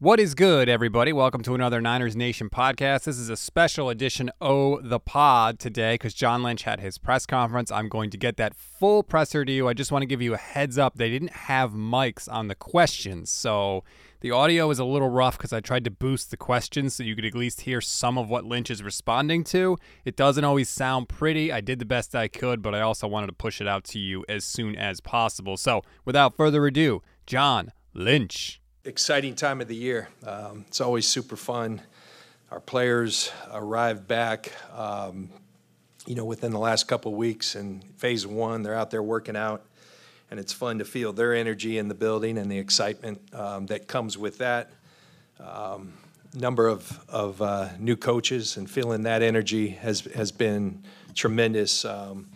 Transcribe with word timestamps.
What 0.00 0.20
is 0.20 0.36
good, 0.36 0.68
everybody? 0.68 1.12
Welcome 1.12 1.42
to 1.42 1.56
another 1.56 1.80
Niners 1.80 2.14
Nation 2.14 2.48
podcast. 2.48 3.02
This 3.02 3.18
is 3.18 3.30
a 3.30 3.36
special 3.36 3.90
edition 3.90 4.30
of 4.40 4.88
the 4.88 5.00
pod 5.00 5.58
today 5.58 5.94
because 5.94 6.14
John 6.14 6.44
Lynch 6.44 6.62
had 6.62 6.78
his 6.78 6.98
press 6.98 7.26
conference. 7.26 7.72
I'm 7.72 7.88
going 7.88 8.10
to 8.10 8.16
get 8.16 8.36
that 8.36 8.54
full 8.54 9.02
presser 9.02 9.44
to 9.44 9.50
you. 9.50 9.66
I 9.66 9.72
just 9.72 9.90
want 9.90 10.02
to 10.02 10.06
give 10.06 10.22
you 10.22 10.34
a 10.34 10.36
heads 10.36 10.78
up. 10.78 10.94
They 10.94 11.10
didn't 11.10 11.32
have 11.32 11.72
mics 11.72 12.32
on 12.32 12.46
the 12.46 12.54
questions, 12.54 13.28
so 13.32 13.82
the 14.20 14.30
audio 14.30 14.70
is 14.70 14.78
a 14.78 14.84
little 14.84 15.10
rough 15.10 15.36
because 15.36 15.52
I 15.52 15.58
tried 15.58 15.82
to 15.82 15.90
boost 15.90 16.30
the 16.30 16.36
questions 16.36 16.94
so 16.94 17.02
you 17.02 17.16
could 17.16 17.24
at 17.24 17.34
least 17.34 17.62
hear 17.62 17.80
some 17.80 18.16
of 18.16 18.30
what 18.30 18.44
Lynch 18.44 18.70
is 18.70 18.84
responding 18.84 19.42
to. 19.46 19.78
It 20.04 20.14
doesn't 20.14 20.44
always 20.44 20.68
sound 20.68 21.08
pretty. 21.08 21.50
I 21.50 21.60
did 21.60 21.80
the 21.80 21.84
best 21.84 22.14
I 22.14 22.28
could, 22.28 22.62
but 22.62 22.72
I 22.72 22.82
also 22.82 23.08
wanted 23.08 23.26
to 23.26 23.32
push 23.32 23.60
it 23.60 23.66
out 23.66 23.82
to 23.86 23.98
you 23.98 24.24
as 24.28 24.44
soon 24.44 24.76
as 24.76 25.00
possible. 25.00 25.56
So, 25.56 25.82
without 26.04 26.36
further 26.36 26.68
ado, 26.68 27.02
John 27.26 27.72
Lynch 27.94 28.60
exciting 28.88 29.34
time 29.34 29.60
of 29.60 29.68
the 29.68 29.76
year. 29.76 30.08
Um, 30.26 30.64
it's 30.66 30.80
always 30.80 31.06
super 31.06 31.36
fun. 31.36 31.82
Our 32.50 32.58
players 32.58 33.30
arrived 33.52 34.08
back, 34.08 34.50
um, 34.74 35.28
you 36.06 36.14
know, 36.14 36.24
within 36.24 36.52
the 36.52 36.58
last 36.58 36.88
couple 36.88 37.14
weeks 37.14 37.54
in 37.54 37.82
phase 37.98 38.26
one. 38.26 38.62
They're 38.62 38.74
out 38.74 38.90
there 38.90 39.02
working 39.02 39.36
out, 39.36 39.62
and 40.30 40.40
it's 40.40 40.54
fun 40.54 40.78
to 40.78 40.86
feel 40.86 41.12
their 41.12 41.34
energy 41.34 41.76
in 41.76 41.88
the 41.88 41.94
building 41.94 42.38
and 42.38 42.50
the 42.50 42.58
excitement 42.58 43.20
um, 43.34 43.66
that 43.66 43.88
comes 43.88 44.16
with 44.16 44.38
that. 44.38 44.70
Um, 45.38 45.92
number 46.34 46.66
of, 46.66 47.04
of 47.10 47.42
uh, 47.42 47.68
new 47.78 47.96
coaches 47.96 48.56
and 48.56 48.70
feeling 48.70 49.02
that 49.02 49.20
energy 49.20 49.68
has, 49.68 50.00
has 50.14 50.32
been 50.32 50.82
tremendous. 51.14 51.84
Um, 51.84 52.28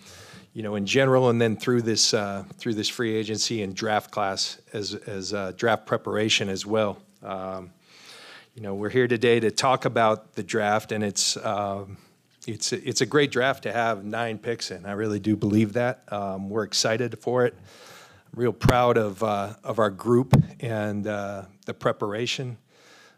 you 0.55 0.63
know, 0.63 0.75
in 0.75 0.85
general, 0.85 1.31
and 1.31 1.41
then 1.41 1.57
through 1.57 1.83
this 1.83 2.13
uh, 2.13 2.45
through 2.59 2.75
this 2.75 2.89
free 2.89 3.15
agency 3.15 3.63
and 3.63 3.75
draft 3.75 4.11
class 4.11 4.61
as 4.73 4.95
as 4.95 5.33
uh, 5.33 5.53
draft 5.57 5.87
preparation 5.87 6.49
as 6.49 6.67
well. 6.67 6.99
Um, 7.23 7.71
you 8.55 8.63
know, 8.63 8.75
we're 8.75 8.91
here 8.91 9.09
today 9.09 9.41
to 9.41 9.51
talk 9.51 9.87
about 9.87 10.35
the 10.35 10.43
draft, 10.43 10.93
and 10.93 11.03
it's 11.03 11.39
um, 11.39 11.97
it's 12.47 12.73
it's 12.73 13.01
a 13.01 13.07
great 13.07 13.31
draft 13.31 13.63
to 13.63 13.73
have 13.73 14.05
nine 14.05 14.39
picks 14.39 14.71
in. 14.71 14.85
I 14.85 14.93
really 14.93 15.21
do 15.21 15.37
believe 15.37 15.73
that. 15.75 16.03
Um, 16.13 16.51
we're 16.51 16.65
excited 16.65 17.19
for 17.19 17.47
it. 17.47 17.55
I'm 17.57 18.41
real 18.41 18.53
proud 18.53 18.99
of 18.99 19.23
uh, 19.23 19.55
of 19.65 19.79
our 19.79 19.91
group 19.91 20.35
and 20.61 21.07
uh, 21.07 21.45
the 21.65 21.73
preparation 21.73 22.59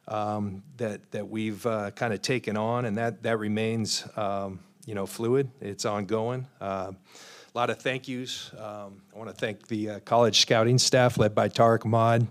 um, 0.07 0.63
that 0.77 1.11
that 1.11 1.29
we've 1.29 1.67
uh, 1.67 1.91
kind 1.93 2.15
of 2.15 2.23
taken 2.23 2.57
on, 2.57 2.85
and 2.85 2.97
that 2.97 3.25
that 3.25 3.39
remains 3.39 4.07
um, 4.17 4.61
you 4.87 4.95
know, 4.95 5.07
fluid. 5.07 5.51
It's 5.61 5.85
ongoing. 5.85 6.47
Uh, 6.61 6.93
a 6.93 7.59
lot 7.59 7.71
of 7.71 7.79
thank 7.79 8.09
yous. 8.09 8.51
Um, 8.59 9.03
I 9.15 9.19
want 9.19 9.31
to 9.31 9.37
thank 9.37 9.69
the 9.69 9.91
uh, 9.91 10.01
college 10.01 10.41
scouting 10.41 10.79
staff 10.79 11.19
led 11.19 11.35
by 11.35 11.49
Tariq 11.49 11.85
Ahmad. 11.85 12.27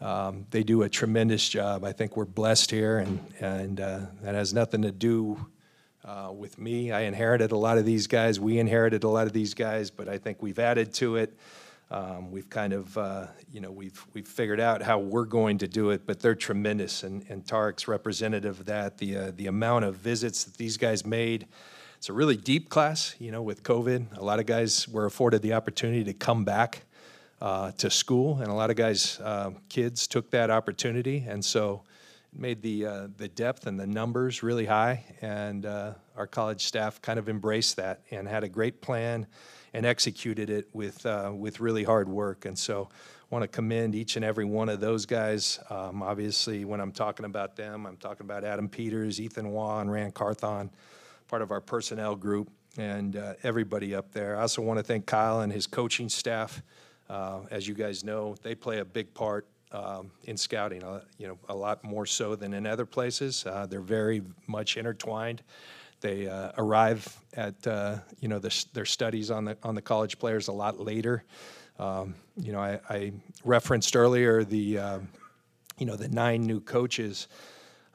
Um, 0.00 0.46
they 0.50 0.62
do 0.62 0.82
a 0.82 0.88
tremendous 0.88 1.48
job. 1.48 1.84
I 1.84 1.92
think 1.92 2.16
we're 2.16 2.24
blessed 2.24 2.70
here, 2.70 2.98
and 2.98 3.20
and 3.40 3.80
uh, 3.80 4.00
that 4.22 4.34
has 4.34 4.52
nothing 4.52 4.82
to 4.82 4.92
do 4.92 5.46
uh, 6.04 6.32
with 6.34 6.58
me. 6.58 6.92
I 6.92 7.02
inherited 7.02 7.52
a 7.52 7.56
lot 7.56 7.78
of 7.78 7.84
these 7.84 8.06
guys. 8.06 8.38
We 8.38 8.58
inherited 8.58 9.04
a 9.04 9.08
lot 9.08 9.26
of 9.26 9.32
these 9.32 9.54
guys, 9.54 9.90
but 9.90 10.08
I 10.08 10.18
think 10.18 10.42
we've 10.42 10.58
added 10.58 10.92
to 10.94 11.16
it. 11.16 11.36
Um, 11.90 12.30
we've 12.30 12.48
kind 12.48 12.72
of, 12.72 12.96
uh, 12.98 13.26
you 13.52 13.60
know, 13.60 13.70
we've 13.70 14.04
we've 14.14 14.26
figured 14.26 14.60
out 14.60 14.82
how 14.82 14.98
we're 14.98 15.26
going 15.26 15.58
to 15.58 15.68
do 15.68 15.90
it, 15.90 16.06
but 16.06 16.20
they're 16.20 16.34
tremendous, 16.34 17.02
and 17.02 17.24
and 17.28 17.44
Tariq's 17.44 17.88
representative 17.88 18.60
of 18.60 18.66
that. 18.66 18.98
The 18.98 19.16
uh, 19.16 19.32
the 19.34 19.46
amount 19.46 19.84
of 19.84 19.96
visits 19.96 20.44
that 20.44 20.56
these 20.56 20.76
guys 20.76 21.06
made, 21.06 21.46
it's 22.04 22.10
a 22.10 22.12
really 22.12 22.36
deep 22.36 22.68
class. 22.68 23.14
You 23.18 23.30
know, 23.30 23.40
with 23.40 23.62
COVID, 23.62 24.18
a 24.18 24.22
lot 24.22 24.38
of 24.38 24.44
guys 24.44 24.86
were 24.86 25.06
afforded 25.06 25.40
the 25.40 25.54
opportunity 25.54 26.04
to 26.04 26.12
come 26.12 26.44
back 26.44 26.82
uh, 27.40 27.70
to 27.78 27.88
school, 27.88 28.40
and 28.40 28.48
a 28.48 28.52
lot 28.52 28.68
of 28.68 28.76
guys, 28.76 29.18
uh, 29.20 29.52
kids, 29.70 30.06
took 30.06 30.30
that 30.32 30.50
opportunity, 30.50 31.24
and 31.26 31.42
so 31.42 31.82
it 32.30 32.38
made 32.38 32.60
the 32.60 32.84
uh, 32.84 33.08
the 33.16 33.28
depth 33.28 33.66
and 33.66 33.80
the 33.80 33.86
numbers 33.86 34.42
really 34.42 34.66
high. 34.66 35.02
And 35.22 35.64
uh, 35.64 35.94
our 36.14 36.26
college 36.26 36.66
staff 36.66 37.00
kind 37.00 37.18
of 37.18 37.30
embraced 37.30 37.76
that 37.76 38.02
and 38.10 38.28
had 38.28 38.44
a 38.44 38.50
great 38.50 38.82
plan 38.82 39.26
and 39.72 39.86
executed 39.86 40.50
it 40.50 40.68
with 40.74 41.06
uh, 41.06 41.32
with 41.34 41.58
really 41.58 41.84
hard 41.84 42.06
work. 42.06 42.44
And 42.44 42.58
so, 42.58 42.90
I 42.92 43.34
want 43.34 43.44
to 43.44 43.48
commend 43.48 43.94
each 43.94 44.16
and 44.16 44.26
every 44.26 44.44
one 44.44 44.68
of 44.68 44.78
those 44.78 45.06
guys. 45.06 45.58
Um, 45.70 46.02
obviously, 46.02 46.66
when 46.66 46.82
I'm 46.82 46.92
talking 46.92 47.24
about 47.24 47.56
them, 47.56 47.86
I'm 47.86 47.96
talking 47.96 48.26
about 48.26 48.44
Adam 48.44 48.68
Peters, 48.68 49.22
Ethan 49.22 49.52
Waugh, 49.52 49.80
and 49.80 49.90
Ran 49.90 50.12
Carthon 50.12 50.68
part 51.28 51.42
of 51.42 51.50
our 51.50 51.60
personnel 51.60 52.14
group, 52.16 52.50
and 52.76 53.16
uh, 53.16 53.34
everybody 53.42 53.94
up 53.94 54.12
there. 54.12 54.36
I 54.36 54.42
also 54.42 54.62
want 54.62 54.78
to 54.78 54.82
thank 54.82 55.06
Kyle 55.06 55.40
and 55.40 55.52
his 55.52 55.66
coaching 55.66 56.08
staff. 56.08 56.62
Uh, 57.08 57.40
as 57.50 57.68
you 57.68 57.74
guys 57.74 58.02
know, 58.02 58.34
they 58.42 58.54
play 58.54 58.78
a 58.78 58.84
big 58.84 59.12
part 59.14 59.46
um, 59.72 60.10
in 60.24 60.36
scouting. 60.36 60.82
Uh, 60.82 61.02
you 61.18 61.26
know, 61.26 61.38
a 61.48 61.54
lot 61.54 61.84
more 61.84 62.06
so 62.06 62.34
than 62.36 62.54
in 62.54 62.66
other 62.66 62.86
places. 62.86 63.44
Uh, 63.46 63.66
they're 63.66 63.80
very 63.80 64.22
much 64.46 64.76
intertwined. 64.76 65.42
They 66.00 66.28
uh, 66.28 66.52
arrive 66.58 67.06
at 67.34 67.66
uh, 67.66 67.98
you 68.20 68.28
know 68.28 68.38
the, 68.38 68.64
their 68.72 68.84
studies 68.84 69.30
on 69.30 69.46
the 69.46 69.56
on 69.62 69.74
the 69.74 69.82
college 69.82 70.18
players 70.18 70.48
a 70.48 70.52
lot 70.52 70.78
later. 70.78 71.24
Um, 71.78 72.14
you 72.36 72.52
know, 72.52 72.60
I, 72.60 72.78
I, 72.88 73.12
referenced 73.42 73.96
earlier 73.96 74.44
the 74.44 74.78
um, 74.78 75.08
you 75.78 75.86
know 75.86 75.96
the 75.96 76.08
nine 76.08 76.42
new 76.42 76.60
coaches. 76.60 77.26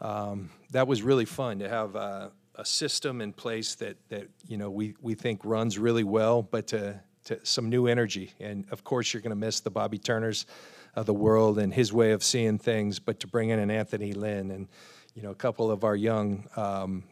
Um, 0.02 0.50
that 0.72 0.88
was 0.88 1.02
really 1.02 1.26
fun 1.26 1.60
to 1.60 1.70
have 1.70 1.96
uh, 1.96 2.30
a 2.60 2.66
system 2.66 3.22
in 3.22 3.32
place 3.32 3.76
that 3.76 3.98
that 4.10 4.28
you 4.48 4.58
know 4.58 4.70
we 4.70 4.94
we 5.02 5.16
think 5.16 5.44
runs 5.46 5.80
really 5.80 6.04
well, 6.04 6.44
but 6.44 6.68
to, 6.68 7.00
to 7.24 7.40
some 7.44 7.70
new 7.70 7.88
energy. 7.88 8.34
And 8.40 8.66
of 8.70 8.84
course, 8.84 9.14
you're 9.14 9.22
going 9.22 9.32
to 9.32 9.36
miss 9.36 9.62
the 9.62 9.72
Bobby 9.72 9.98
Turners 9.98 10.46
of 10.94 11.06
the 11.06 11.14
world 11.14 11.58
and 11.58 11.74
his 11.74 11.94
way 11.94 12.12
of 12.12 12.22
seeing 12.22 12.60
things. 12.60 13.00
But 13.00 13.22
to 13.22 13.28
bring 13.28 13.50
in 13.50 13.60
an 13.60 13.72
Anthony 13.72 14.12
Lynn 14.12 14.52
and 14.52 14.68
you 15.16 15.24
know 15.24 15.32
a 15.32 15.36
couple 15.36 15.72
of 15.72 15.84
our 15.84 15.96
young. 15.96 16.48
Um, 16.56 17.04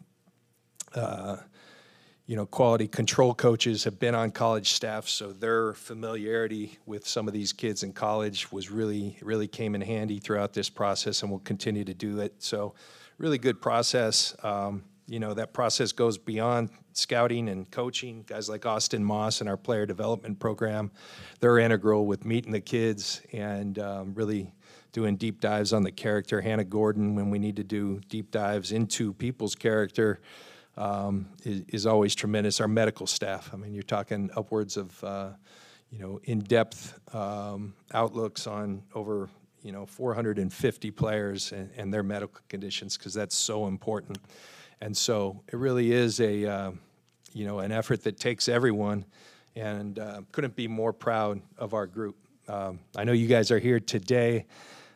uh, 0.93 1.37
you 2.25 2.35
know, 2.35 2.45
quality 2.45 2.89
control 2.89 3.33
coaches 3.33 3.85
have 3.85 3.99
been 3.99 4.13
on 4.13 4.31
college 4.31 4.73
staff, 4.73 5.07
so 5.07 5.31
their 5.31 5.73
familiarity 5.73 6.77
with 6.85 7.07
some 7.07 7.25
of 7.25 7.33
these 7.33 7.53
kids 7.53 7.83
in 7.83 7.93
college 7.93 8.51
was 8.51 8.69
really, 8.69 9.17
really 9.21 9.47
came 9.47 9.75
in 9.75 9.79
handy 9.79 10.19
throughout 10.19 10.51
this 10.51 10.69
process, 10.69 11.21
and 11.21 11.31
will 11.31 11.39
continue 11.39 11.85
to 11.85 11.93
do 11.93 12.19
it. 12.19 12.33
So, 12.39 12.75
really 13.17 13.37
good 13.37 13.61
process. 13.61 14.35
Um, 14.43 14.83
you 15.07 15.19
know 15.19 15.34
that 15.34 15.53
process 15.53 15.91
goes 15.91 16.18
beyond 16.18 16.69
scouting 16.94 17.50
and 17.50 17.69
coaching. 17.72 18.23
Guys 18.28 18.50
like 18.50 18.66
austin 18.66 19.03
moss 19.03 19.40
and 19.41 19.50
our 19.50 19.57
player 19.57 19.85
development 19.85 20.40
program 20.40 20.91
they're 21.40 21.59
integral 21.59 22.06
with 22.06 22.25
meeting 22.25 22.51
the 22.51 22.62
kids 22.62 23.22
and 23.31 23.79
um, 23.79 24.13
really 24.13 24.53
doing 24.91 25.16
deep 25.16 25.40
dives 25.40 25.73
on 25.73 25.84
the 25.84 25.91
character. 25.91 26.41
Hannah 26.41 26.63
gordon 26.63 27.16
when 27.16 27.29
we 27.29 27.40
need 27.40 27.56
to 27.56 27.63
do 27.63 28.01
deep 28.09 28.31
dives 28.31 28.72
into 28.72 29.13
people's 29.13 29.56
character 29.56 30.19
um, 30.75 31.29
is, 31.44 31.63
is, 31.69 31.85
always 31.88 32.13
tremendous. 32.13 32.62
Our 32.62 32.68
medical 32.68 33.07
staff 33.07 33.50
i 33.53 33.57
mean 33.57 33.74
you're 33.74 33.84
talking 33.84 34.29
upwards 34.35 34.78
of 34.78 35.03
uh, 35.03 35.29
you 35.89 36.00
know 36.00 36.19
in-depth 36.25 37.16
um, 37.16 37.74
outlooks 37.94 38.45
on 38.45 38.84
over 38.94 39.29
you 39.63 39.72
know 39.72 39.85
450 39.85 40.91
players 40.91 41.51
and, 41.51 41.69
and 41.78 41.94
their 41.94 42.03
medical 42.03 42.41
conditions 42.50 42.97
because 42.97 43.13
that's 43.13 43.35
so 43.35 43.68
important 43.68 44.18
and 44.81 44.95
so 44.95 45.41
it 45.51 45.55
really 45.55 45.91
is 45.91 46.19
a, 46.19 46.45
uh, 46.45 46.71
you 47.33 47.45
know, 47.45 47.59
an 47.59 47.71
effort 47.71 48.03
that 48.03 48.19
takes 48.19 48.47
everyone, 48.47 49.05
and 49.55 49.99
uh, 49.99 50.21
couldn't 50.31 50.55
be 50.55 50.67
more 50.67 50.93
proud 50.93 51.41
of 51.57 51.73
our 51.73 51.88
group. 51.88 52.15
Um, 52.47 52.79
I 52.95 53.03
know 53.03 53.11
you 53.11 53.27
guys 53.27 53.51
are 53.51 53.59
here 53.59 53.79
today 53.79 54.45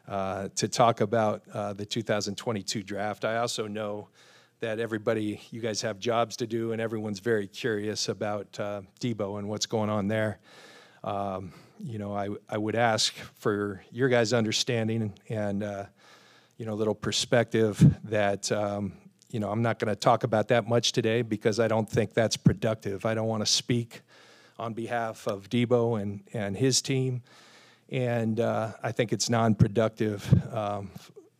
uh, 0.07 0.49
to 0.55 0.67
talk 0.67 1.01
about 1.01 1.43
uh, 1.53 1.73
the 1.73 1.85
2022 1.85 2.83
draft. 2.83 3.25
I 3.25 3.37
also 3.37 3.67
know 3.67 4.09
that 4.59 4.79
everybody, 4.79 5.41
you 5.49 5.59
guys 5.59 5.81
have 5.81 5.99
jobs 5.99 6.37
to 6.37 6.47
do, 6.47 6.71
and 6.71 6.79
everyone's 6.79 7.19
very 7.19 7.47
curious 7.47 8.09
about 8.09 8.59
uh, 8.59 8.81
Deebo 8.99 9.39
and 9.39 9.49
what's 9.49 9.65
going 9.65 9.89
on 9.89 10.07
there. 10.07 10.39
Um, 11.03 11.51
you 11.83 11.97
know, 11.97 12.15
I, 12.15 12.29
I 12.47 12.57
would 12.57 12.75
ask 12.75 13.13
for 13.15 13.83
your 13.91 14.07
guys' 14.07 14.33
understanding 14.33 15.13
and, 15.29 15.63
uh, 15.63 15.85
you 16.57 16.65
know, 16.67 16.73
a 16.73 16.75
little 16.75 16.93
perspective 16.93 17.83
that 18.03 18.51
um, 18.51 18.93
you 19.31 19.39
know, 19.39 19.49
I'm 19.49 19.61
not 19.61 19.79
going 19.79 19.89
to 19.89 19.95
talk 19.95 20.23
about 20.23 20.49
that 20.49 20.67
much 20.67 20.91
today 20.91 21.21
because 21.21 21.59
I 21.59 21.67
don't 21.67 21.89
think 21.89 22.13
that's 22.13 22.37
productive. 22.37 23.05
I 23.05 23.13
don't 23.13 23.27
want 23.27 23.41
to 23.41 23.51
speak 23.51 24.01
on 24.59 24.73
behalf 24.73 25.27
of 25.27 25.49
Deebo 25.49 26.01
and, 26.01 26.21
and 26.33 26.55
his 26.55 26.81
team. 26.81 27.23
And 27.89 28.39
uh, 28.39 28.71
I 28.83 28.91
think 28.91 29.11
it's 29.11 29.29
non-productive 29.29 30.53
um, 30.53 30.91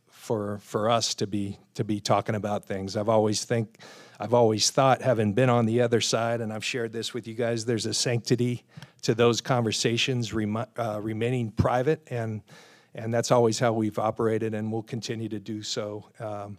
for 0.10 0.60
for 0.60 0.90
us 0.90 1.16
to 1.16 1.28
be 1.28 1.58
to 1.74 1.84
be 1.84 2.00
talking 2.00 2.36
about 2.36 2.66
things. 2.66 2.96
I've 2.96 3.10
always 3.10 3.44
think 3.46 3.80
I've 4.20 4.34
always 4.34 4.70
thought, 4.70 5.02
having 5.02 5.34
been 5.34 5.50
on 5.50 5.66
the 5.66 5.82
other 5.82 6.00
side, 6.00 6.42
and 6.42 6.54
I've 6.54 6.64
shared 6.64 6.94
this 6.94 7.14
with 7.14 7.28
you 7.28 7.34
guys. 7.34 7.66
There's 7.66 7.88
a 7.88 7.94
sanctity 7.94 8.64
to 9.02 9.16
those 9.16 9.42
conversations 9.42 10.32
rem- 10.32 10.66
uh, 10.78 11.00
remaining 11.02 11.52
private, 11.52 12.08
and 12.12 12.42
and 12.94 13.14
that's 13.14 13.32
always 13.32 13.58
how 13.58 13.74
we've 13.74 13.98
operated, 13.98 14.54
and 14.54 14.72
we'll 14.72 14.84
continue 14.84 15.30
to 15.30 15.40
do 15.40 15.64
so. 15.64 16.06
Um, 16.20 16.58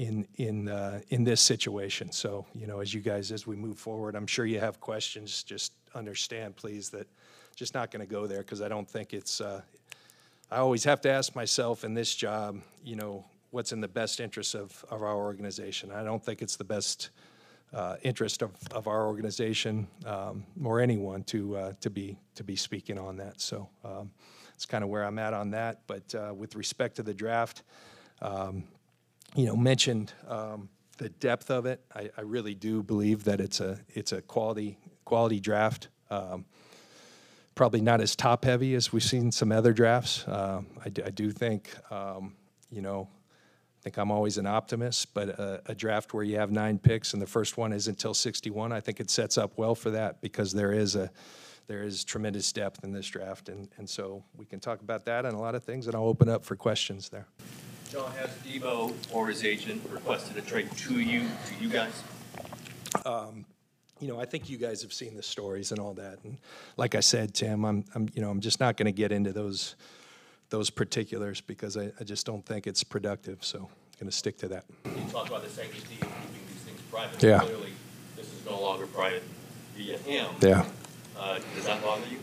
in 0.00 0.26
in 0.36 0.68
uh, 0.68 1.00
in 1.10 1.24
this 1.24 1.40
situation. 1.40 2.10
So 2.10 2.46
you 2.54 2.66
know, 2.66 2.80
as 2.80 2.94
you 2.94 3.00
guys 3.00 3.30
as 3.32 3.46
we 3.46 3.56
move 3.56 3.78
forward, 3.78 4.14
I'm 4.14 4.26
sure 4.26 4.46
you 4.46 4.60
have 4.60 4.80
questions. 4.80 5.42
Just 5.42 5.72
understand, 5.94 6.56
please, 6.56 6.88
that 6.90 7.06
just 7.54 7.74
not 7.74 7.90
going 7.90 8.06
to 8.06 8.10
go 8.10 8.26
there 8.26 8.38
because 8.38 8.62
I 8.62 8.68
don't 8.68 8.88
think 8.88 9.12
it's 9.12 9.40
uh, 9.40 9.60
I 10.50 10.56
always 10.56 10.84
have 10.84 11.00
to 11.02 11.10
ask 11.10 11.36
myself 11.36 11.84
in 11.84 11.94
this 11.94 12.14
job, 12.14 12.60
you 12.82 12.96
know, 12.96 13.24
what's 13.50 13.72
in 13.72 13.80
the 13.80 13.88
best 13.88 14.20
interest 14.20 14.54
of, 14.54 14.84
of 14.90 15.02
our 15.02 15.16
organization. 15.16 15.92
I 15.92 16.02
don't 16.02 16.24
think 16.24 16.42
it's 16.42 16.56
the 16.56 16.64
best 16.64 17.10
uh, 17.72 17.96
interest 18.02 18.42
of, 18.42 18.52
of 18.72 18.88
our 18.88 19.06
organization 19.06 19.86
um, 20.06 20.44
or 20.64 20.80
anyone 20.80 21.22
to 21.24 21.56
uh, 21.56 21.72
to 21.80 21.90
be 21.90 22.16
to 22.36 22.44
be 22.44 22.56
speaking 22.56 22.98
on 22.98 23.16
that. 23.18 23.40
So 23.40 23.68
um, 23.84 24.10
it's 24.54 24.66
kind 24.66 24.82
of 24.82 24.90
where 24.90 25.04
I'm 25.04 25.18
at 25.18 25.34
on 25.34 25.50
that. 25.50 25.82
But 25.86 26.14
uh, 26.14 26.32
with 26.34 26.56
respect 26.56 26.96
to 26.96 27.02
the 27.02 27.14
draft, 27.14 27.62
um, 28.22 28.64
you 29.34 29.46
know, 29.46 29.56
mentioned 29.56 30.12
um, 30.28 30.68
the 30.98 31.08
depth 31.08 31.50
of 31.50 31.66
it. 31.66 31.80
I, 31.94 32.10
I, 32.16 32.22
really 32.22 32.54
do 32.54 32.82
believe 32.82 33.24
that 33.24 33.40
it's 33.40 33.60
a 33.60 33.78
it's 33.88 34.12
a 34.12 34.20
quality 34.20 34.78
quality 35.04 35.40
draft. 35.40 35.88
Um, 36.10 36.44
probably 37.54 37.80
not 37.80 38.00
as 38.00 38.16
top 38.16 38.44
heavy 38.44 38.74
as 38.74 38.92
we've 38.92 39.02
seen 39.02 39.30
some 39.30 39.52
other 39.52 39.72
drafts. 39.72 40.26
Uh, 40.26 40.62
I, 40.84 40.88
do, 40.88 41.02
I, 41.04 41.10
do 41.10 41.30
think, 41.30 41.70
um, 41.92 42.34
you 42.70 42.80
know, 42.80 43.08
I 43.12 43.82
think 43.82 43.98
I'm 43.98 44.10
always 44.10 44.38
an 44.38 44.46
optimist, 44.46 45.12
but 45.12 45.28
a, 45.28 45.62
a, 45.66 45.74
draft 45.74 46.14
where 46.14 46.24
you 46.24 46.36
have 46.36 46.50
nine 46.50 46.78
picks 46.78 47.12
and 47.12 47.20
the 47.20 47.26
first 47.26 47.58
one 47.58 47.72
is 47.72 47.86
until 47.86 48.14
61, 48.14 48.72
I 48.72 48.80
think 48.80 48.98
it 48.98 49.10
sets 49.10 49.36
up 49.36 49.58
well 49.58 49.74
for 49.74 49.90
that 49.90 50.20
because 50.20 50.52
there 50.52 50.72
is 50.72 50.96
a 50.96 51.10
there 51.66 51.82
is 51.82 52.02
tremendous 52.02 52.50
depth 52.52 52.82
in 52.82 52.92
this 52.92 53.06
draft, 53.06 53.48
and, 53.48 53.68
and 53.76 53.88
so 53.88 54.24
we 54.36 54.44
can 54.44 54.58
talk 54.58 54.80
about 54.80 55.04
that 55.04 55.24
and 55.24 55.34
a 55.34 55.38
lot 55.38 55.54
of 55.54 55.62
things, 55.62 55.86
and 55.86 55.94
I'll 55.94 56.08
open 56.08 56.28
up 56.28 56.44
for 56.44 56.56
questions 56.56 57.10
there. 57.10 57.28
John, 57.90 58.12
has 58.12 58.30
Deebo 58.46 58.94
or 59.12 59.28
his 59.28 59.44
agent 59.44 59.82
requested 59.90 60.36
a 60.36 60.42
trade 60.42 60.70
to 60.70 61.00
you, 61.00 61.22
to 61.22 61.54
you 61.64 61.68
guys? 61.68 62.02
Um, 63.04 63.44
you 63.98 64.06
know, 64.06 64.20
I 64.20 64.24
think 64.26 64.48
you 64.48 64.58
guys 64.58 64.82
have 64.82 64.92
seen 64.92 65.16
the 65.16 65.22
stories 65.22 65.72
and 65.72 65.80
all 65.80 65.94
that. 65.94 66.18
And 66.22 66.38
like 66.76 66.94
I 66.94 67.00
said, 67.00 67.34
Tim, 67.34 67.64
I'm, 67.64 67.84
I'm 67.94 68.08
you 68.14 68.22
know, 68.22 68.30
I'm 68.30 68.40
just 68.40 68.60
not 68.60 68.76
going 68.76 68.86
to 68.86 68.92
get 68.92 69.12
into 69.12 69.32
those 69.32 69.74
those 70.50 70.68
particulars 70.68 71.40
because 71.40 71.76
I, 71.76 71.92
I 72.00 72.04
just 72.04 72.26
don't 72.26 72.44
think 72.44 72.66
it's 72.66 72.82
productive. 72.82 73.44
So 73.44 73.58
I'm 73.58 73.68
going 73.98 74.10
to 74.10 74.16
stick 74.16 74.36
to 74.38 74.48
that. 74.48 74.64
You 74.84 74.92
talk 75.10 75.28
about 75.28 75.44
the 75.44 75.50
sanctity 75.50 75.94
of 75.94 76.08
keeping 76.08 76.46
these 76.48 76.62
things 76.62 76.80
private. 76.90 77.22
Yeah. 77.22 77.40
Clearly, 77.40 77.72
this 78.16 78.26
is 78.32 78.44
no 78.44 78.60
longer 78.60 78.86
private 78.86 79.22
via 79.76 79.98
him. 79.98 80.28
Yeah. 80.40 80.64
Uh, 81.18 81.38
does 81.54 81.66
that 81.66 81.82
bother 81.82 82.02
you? 82.10 82.18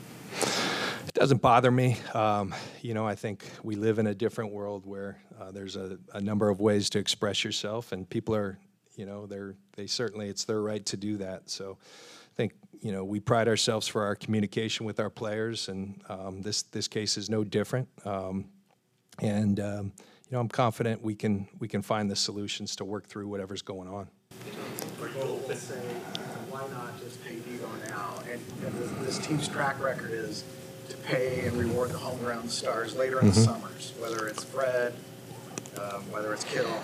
Doesn't 1.17 1.41
bother 1.41 1.71
me. 1.71 1.97
Um, 2.13 2.53
you 2.83 2.93
know, 2.93 3.07
I 3.07 3.15
think 3.15 3.43
we 3.63 3.75
live 3.75 3.97
in 3.97 4.05
a 4.05 4.13
different 4.13 4.51
world 4.51 4.85
where 4.85 5.17
uh, 5.41 5.49
there's 5.49 5.75
a, 5.75 5.97
a, 6.13 6.21
number 6.21 6.49
of 6.49 6.59
ways 6.59 6.91
to 6.91 6.99
express 6.99 7.43
yourself, 7.43 7.91
and 7.91 8.07
people 8.07 8.35
are 8.35 8.59
you 8.97 9.05
know, 9.05 9.25
they're 9.27 9.55
they 9.75 9.87
certainly 9.87 10.27
it's 10.27 10.43
their 10.43 10.61
right 10.61 10.85
to 10.87 10.97
do 10.97 11.17
that. 11.17 11.49
So 11.49 11.77
I 11.81 12.35
think 12.35 12.53
you 12.81 12.91
know 12.91 13.03
we 13.05 13.19
pride 13.19 13.47
ourselves 13.47 13.87
for 13.87 14.03
our 14.03 14.15
communication 14.15 14.85
with 14.85 14.99
our 14.99 15.09
players, 15.09 15.69
and 15.69 16.01
um, 16.09 16.41
this 16.41 16.63
this 16.63 16.87
case 16.87 17.17
is 17.17 17.29
no 17.29 17.43
different. 17.43 17.87
Um, 18.05 18.45
and 19.19 19.59
um, 19.59 19.93
you 19.97 20.31
know, 20.31 20.39
I'm 20.39 20.49
confident 20.49 21.01
we 21.01 21.15
can 21.15 21.47
we 21.59 21.67
can 21.67 21.81
find 21.81 22.11
the 22.11 22.15
solutions 22.15 22.75
to 22.77 22.85
work 22.85 23.07
through 23.07 23.27
whatever's 23.27 23.61
going 23.61 23.87
on. 23.87 24.07
Say, 25.57 25.75
why 26.49 26.67
not 26.71 26.99
just 26.99 27.23
pay 27.23 27.35
Deebo 27.35 27.89
now? 27.89 28.19
And, 28.31 28.41
and 28.65 29.05
this, 29.05 29.17
team's 29.19 29.47
track 29.47 29.81
record 29.81 30.11
is 30.11 30.43
to 30.89 30.97
pay 30.97 31.45
and 31.45 31.57
reward 31.57 31.91
the 31.91 31.97
homegrown 31.97 32.49
stars 32.49 32.95
later 32.95 33.19
in 33.19 33.27
mm-hmm. 33.27 33.39
the 33.39 33.45
summers, 33.45 33.93
whether 33.99 34.27
it's 34.27 34.43
Fred, 34.43 34.93
um, 35.79 36.01
whether 36.11 36.33
it's 36.33 36.43
Kittle. 36.43 36.79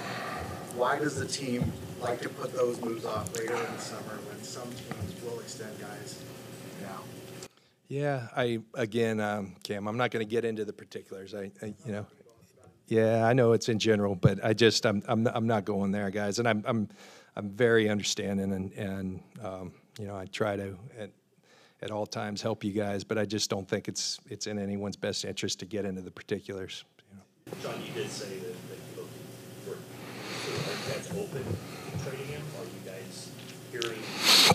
Why 0.75 0.97
does 0.97 1.19
the 1.19 1.27
team 1.27 1.71
like 2.03 2.21
to 2.21 2.29
put 2.29 2.53
those 2.53 2.79
moves 2.81 3.05
off 3.05 3.33
later 3.35 3.55
in 3.55 3.73
the 3.73 3.79
summer 3.79 4.19
when 4.27 4.43
some 4.43 4.69
teams 4.69 5.23
will 5.23 5.39
extend 5.39 5.79
guys 5.79 6.21
now. 6.81 6.99
Yeah, 7.87 8.27
I 8.35 8.59
again, 8.73 9.19
um, 9.19 9.55
Cam, 9.63 9.87
I'm 9.87 9.97
not 9.97 10.11
going 10.11 10.25
to 10.25 10.29
get 10.29 10.43
into 10.45 10.65
the 10.65 10.73
particulars. 10.73 11.33
I, 11.33 11.51
I, 11.61 11.73
you 11.85 11.91
know, 11.93 12.05
yeah, 12.87 13.25
I 13.25 13.33
know 13.33 13.53
it's 13.53 13.69
in 13.69 13.79
general, 13.79 14.15
but 14.15 14.43
I 14.43 14.53
just 14.53 14.85
I'm 14.85 15.01
I'm 15.07 15.25
I'm 15.27 15.47
not 15.47 15.65
going 15.65 15.91
there, 15.91 16.09
guys, 16.09 16.39
and 16.39 16.47
I'm 16.47 16.63
I'm 16.67 16.89
I'm 17.35 17.49
very 17.49 17.89
understanding 17.89 18.51
and 18.51 18.71
and 18.73 19.23
um, 19.41 19.71
you 19.97 20.05
know 20.05 20.15
I 20.15 20.25
try 20.25 20.57
to 20.57 20.77
at, 20.99 21.09
at 21.83 21.91
all 21.91 22.05
times 22.05 22.41
help 22.41 22.63
you 22.63 22.71
guys, 22.71 23.03
but 23.03 23.17
I 23.17 23.25
just 23.25 23.49
don't 23.49 23.67
think 23.67 23.87
it's 23.87 24.19
it's 24.29 24.47
in 24.47 24.57
anyone's 24.57 24.95
best 24.95 25.25
interest 25.25 25.59
to 25.59 25.65
get 25.65 25.85
into 25.85 26.01
the 26.01 26.11
particulars. 26.11 26.85
You 27.11 27.17
know. 27.17 27.57
John, 27.61 27.83
you 27.85 27.91
did 27.93 28.09
say 28.09 28.39
that, 28.39 28.69
that 28.69 28.77
you 28.89 29.01
look 29.01 29.09
for, 29.65 29.75
for 29.75 30.89
that's 30.89 31.11
open 31.11 31.43
trading 32.03 32.27
him? 32.27 32.41
Are 32.57 32.63
you 32.63 32.91
guys 32.91 33.31
hearing 33.71 33.99
uh, 34.49 34.53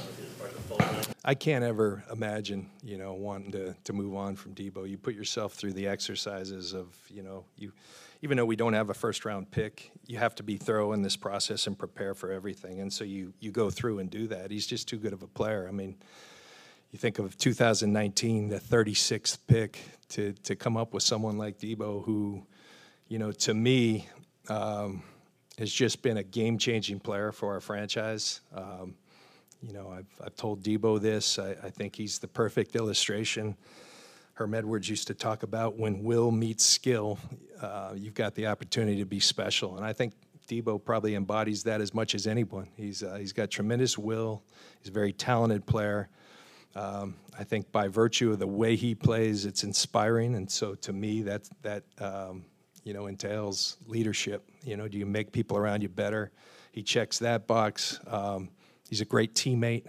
I 1.24 1.34
can't 1.34 1.64
ever 1.64 2.04
imagine, 2.10 2.70
you 2.82 2.96
know, 2.96 3.12
wanting 3.12 3.52
to, 3.52 3.74
to 3.84 3.92
move 3.92 4.14
on 4.14 4.36
from 4.36 4.54
Deebo. 4.54 4.88
You 4.88 4.96
put 4.96 5.14
yourself 5.14 5.54
through 5.54 5.72
the 5.74 5.86
exercises 5.86 6.72
of, 6.72 6.86
you 7.10 7.22
know, 7.22 7.44
you, 7.56 7.72
even 8.22 8.36
though 8.36 8.44
we 8.44 8.56
don't 8.56 8.72
have 8.72 8.88
a 8.88 8.94
first 8.94 9.24
round 9.24 9.50
pick, 9.50 9.90
you 10.06 10.18
have 10.18 10.34
to 10.36 10.42
be 10.42 10.56
thorough 10.56 10.92
in 10.92 11.02
this 11.02 11.16
process 11.16 11.66
and 11.66 11.78
prepare 11.78 12.14
for 12.14 12.32
everything. 12.32 12.80
And 12.80 12.92
so 12.92 13.04
you 13.04 13.32
you 13.40 13.50
go 13.50 13.70
through 13.70 13.98
and 13.98 14.10
do 14.10 14.26
that. 14.28 14.50
He's 14.50 14.66
just 14.66 14.88
too 14.88 14.96
good 14.96 15.12
of 15.12 15.22
a 15.22 15.26
player. 15.26 15.66
I 15.68 15.72
mean, 15.72 15.96
you 16.90 16.98
think 16.98 17.18
of 17.18 17.36
2019, 17.36 18.48
the 18.48 18.58
36th 18.58 19.38
pick, 19.46 19.78
to 20.10 20.32
to 20.44 20.56
come 20.56 20.76
up 20.76 20.94
with 20.94 21.02
someone 21.02 21.36
like 21.36 21.58
Deebo, 21.58 22.04
who, 22.04 22.46
you 23.08 23.18
know, 23.18 23.32
to 23.32 23.54
me. 23.54 24.08
Um, 24.48 25.02
has 25.58 25.72
just 25.72 26.02
been 26.02 26.16
a 26.16 26.22
game 26.22 26.56
changing 26.56 27.00
player 27.00 27.32
for 27.32 27.54
our 27.54 27.60
franchise. 27.60 28.40
Um, 28.54 28.94
you 29.60 29.72
know, 29.72 29.90
I've, 29.90 30.06
I've 30.24 30.36
told 30.36 30.62
Deebo 30.62 31.00
this. 31.00 31.38
I, 31.38 31.50
I, 31.62 31.70
think 31.70 31.96
he's 31.96 32.20
the 32.20 32.28
perfect 32.28 32.76
illustration. 32.76 33.56
Herm 34.34 34.54
Edwards 34.54 34.88
used 34.88 35.08
to 35.08 35.14
talk 35.14 35.42
about 35.42 35.76
when 35.76 36.04
will 36.04 36.30
meets 36.30 36.64
skill, 36.64 37.18
uh, 37.60 37.92
you've 37.96 38.14
got 38.14 38.36
the 38.36 38.46
opportunity 38.46 38.98
to 38.98 39.04
be 39.04 39.18
special. 39.18 39.76
And 39.76 39.84
I 39.84 39.92
think 39.92 40.12
Deebo 40.48 40.82
probably 40.84 41.16
embodies 41.16 41.64
that 41.64 41.80
as 41.80 41.92
much 41.92 42.14
as 42.14 42.28
anyone. 42.28 42.68
He's, 42.76 43.02
uh, 43.02 43.16
he's 43.16 43.32
got 43.32 43.50
tremendous 43.50 43.98
will, 43.98 44.44
he's 44.80 44.90
a 44.90 44.92
very 44.92 45.12
talented 45.12 45.66
player. 45.66 46.08
Um, 46.74 47.16
I 47.38 47.44
think 47.44 47.70
by 47.72 47.88
virtue 47.88 48.30
of 48.30 48.38
the 48.38 48.46
way 48.46 48.76
he 48.76 48.94
plays, 48.94 49.46
it's 49.46 49.64
inspiring. 49.64 50.34
And 50.34 50.50
so 50.50 50.74
to 50.76 50.92
me, 50.92 51.22
that, 51.22 51.48
that 51.62 51.84
um, 51.98 52.44
you 52.84 52.92
know, 52.92 53.06
entails 53.06 53.76
leadership. 53.86 54.48
You 54.64 54.76
know, 54.76 54.88
do 54.88 54.98
you 54.98 55.06
make 55.06 55.32
people 55.32 55.56
around 55.56 55.82
you 55.82 55.88
better? 55.88 56.30
He 56.72 56.82
checks 56.82 57.18
that 57.18 57.46
box. 57.46 58.00
Um, 58.06 58.50
he's 58.88 59.00
a 59.00 59.04
great 59.04 59.34
teammate. 59.34 59.86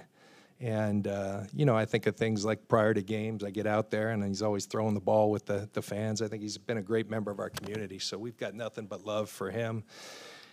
And, 0.59 1.07
uh, 1.07 1.43
you 1.53 1.65
know, 1.65 1.77
I 1.77 1.85
think 1.85 2.05
of 2.07 2.17
things 2.17 2.43
like 2.43 2.67
prior 2.67 2.93
to 2.93 3.01
games, 3.01 3.43
I 3.45 3.49
get 3.49 3.65
out 3.65 3.89
there 3.89 4.09
and 4.09 4.23
he's 4.25 4.41
always 4.41 4.65
throwing 4.65 4.93
the 4.93 4.99
ball 4.99 5.31
with 5.31 5.45
the, 5.45 5.69
the 5.71 5.81
fans. 5.81 6.21
I 6.21 6.27
think 6.27 6.41
he's 6.41 6.57
been 6.57 6.77
a 6.77 6.81
great 6.81 7.09
member 7.09 7.31
of 7.31 7.39
our 7.39 7.49
community. 7.49 7.99
So 7.99 8.17
we've 8.17 8.37
got 8.37 8.53
nothing 8.53 8.85
but 8.85 9.05
love 9.05 9.29
for 9.29 9.49
him 9.49 9.85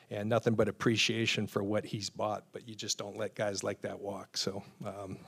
and 0.09 0.29
nothing 0.29 0.55
but 0.55 0.69
appreciation 0.69 1.49
for 1.49 1.65
what 1.65 1.85
he's 1.85 2.09
bought. 2.09 2.45
But 2.53 2.69
you 2.69 2.77
just 2.77 2.99
don't 2.99 3.17
let 3.17 3.35
guys 3.35 3.65
like 3.65 3.81
that 3.81 3.99
walk. 3.99 4.37
So 4.37 4.63
um, 4.85 5.19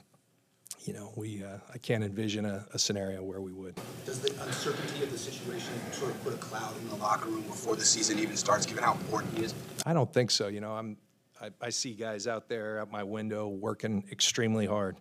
you 0.84 0.92
know, 0.92 1.12
we 1.16 1.42
uh, 1.44 1.58
I 1.72 1.78
can't 1.78 2.04
envision 2.04 2.44
a, 2.44 2.64
a, 2.72 2.78
scenario 2.78 3.22
where 3.22 3.40
we 3.40 3.52
would. 3.52 3.78
Does 4.04 4.20
the 4.20 4.30
uncertainty 4.42 5.02
of 5.02 5.10
the 5.10 5.18
situation 5.18 5.72
sort 5.92 6.12
of 6.12 6.22
put 6.22 6.34
a 6.34 6.36
cloud 6.36 6.76
in 6.78 6.88
the 6.88 6.96
locker 6.96 7.28
room 7.28 7.42
before 7.42 7.76
the 7.76 7.84
season 7.84 8.18
even 8.18 8.36
starts, 8.36 8.64
given 8.64 8.84
how 8.84 8.92
important 8.92 9.36
he 9.36 9.44
is? 9.44 9.54
I 9.84 9.92
don't 9.92 10.12
think 10.12 10.30
so. 10.30 10.48
You 10.48 10.60
know, 10.60 10.72
I'm 10.72 10.96
I, 11.40 11.50
I 11.60 11.70
see 11.70 11.92
guys 11.92 12.26
out 12.26 12.48
there 12.48 12.78
at 12.78 12.90
my 12.90 13.02
window 13.02 13.48
working 13.48 14.04
extremely 14.10 14.66
hard. 14.66 14.96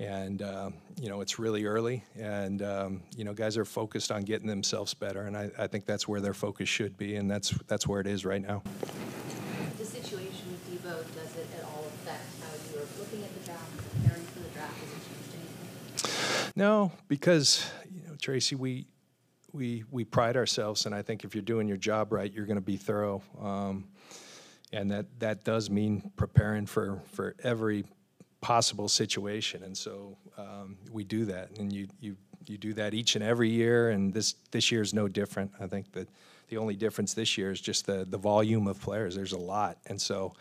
And 0.00 0.42
uh, 0.42 0.70
you 1.00 1.08
know 1.08 1.22
it's 1.22 1.40
really 1.40 1.64
early, 1.64 2.04
and 2.16 2.62
um, 2.62 3.02
you 3.16 3.24
know 3.24 3.34
guys 3.34 3.56
are 3.56 3.64
focused 3.64 4.12
on 4.12 4.22
getting 4.22 4.46
themselves 4.46 4.94
better, 4.94 5.22
and 5.22 5.36
I, 5.36 5.50
I 5.58 5.66
think 5.66 5.86
that's 5.86 6.06
where 6.06 6.20
their 6.20 6.34
focus 6.34 6.68
should 6.68 6.96
be, 6.96 7.16
and 7.16 7.28
that's 7.28 7.50
that's 7.66 7.84
where 7.84 8.00
it 8.00 8.06
is 8.06 8.24
right 8.24 8.40
now. 8.40 8.62
The 9.76 9.84
situation 9.84 10.52
with 10.52 10.62
Deebo 10.70 11.02
does 11.16 11.34
it 11.34 11.48
at 11.58 11.64
all 11.64 11.84
affect 11.84 12.22
how 12.40 12.54
you're 12.72 12.86
looking 12.96 13.24
at 13.24 13.34
the 13.40 13.46
draft, 13.46 13.76
preparing 13.76 14.22
for 14.26 14.38
the 14.38 14.50
draft? 14.50 14.88
No, 16.58 16.90
because 17.06 17.64
you 17.88 18.02
know, 18.02 18.16
Tracy, 18.20 18.56
we 18.56 18.88
we 19.52 19.84
we 19.92 20.02
pride 20.02 20.36
ourselves, 20.36 20.86
and 20.86 20.94
I 20.94 21.02
think 21.02 21.22
if 21.22 21.32
you're 21.32 21.40
doing 21.40 21.68
your 21.68 21.76
job 21.76 22.12
right, 22.12 22.32
you're 22.32 22.46
going 22.46 22.56
to 22.56 22.60
be 22.60 22.76
thorough, 22.76 23.22
um, 23.40 23.86
and 24.72 24.90
that 24.90 25.06
that 25.20 25.44
does 25.44 25.70
mean 25.70 26.10
preparing 26.16 26.66
for 26.66 27.00
for 27.12 27.36
every 27.44 27.84
possible 28.40 28.88
situation, 28.88 29.62
and 29.62 29.78
so 29.78 30.18
um, 30.36 30.76
we 30.90 31.04
do 31.04 31.26
that, 31.26 31.56
and 31.60 31.72
you 31.72 31.86
you 32.00 32.16
you 32.48 32.58
do 32.58 32.72
that 32.72 32.92
each 32.92 33.14
and 33.14 33.22
every 33.22 33.50
year, 33.50 33.90
and 33.90 34.12
this 34.12 34.34
this 34.50 34.72
year 34.72 34.82
is 34.82 34.92
no 34.92 35.06
different. 35.06 35.52
I 35.60 35.68
think 35.68 35.92
that 35.92 36.08
the 36.48 36.56
only 36.56 36.74
difference 36.74 37.14
this 37.14 37.38
year 37.38 37.52
is 37.52 37.60
just 37.60 37.86
the 37.86 38.04
the 38.04 38.18
volume 38.18 38.66
of 38.66 38.80
players. 38.80 39.14
There's 39.14 39.30
a 39.30 39.38
lot, 39.38 39.78
and 39.86 40.00
so. 40.00 40.34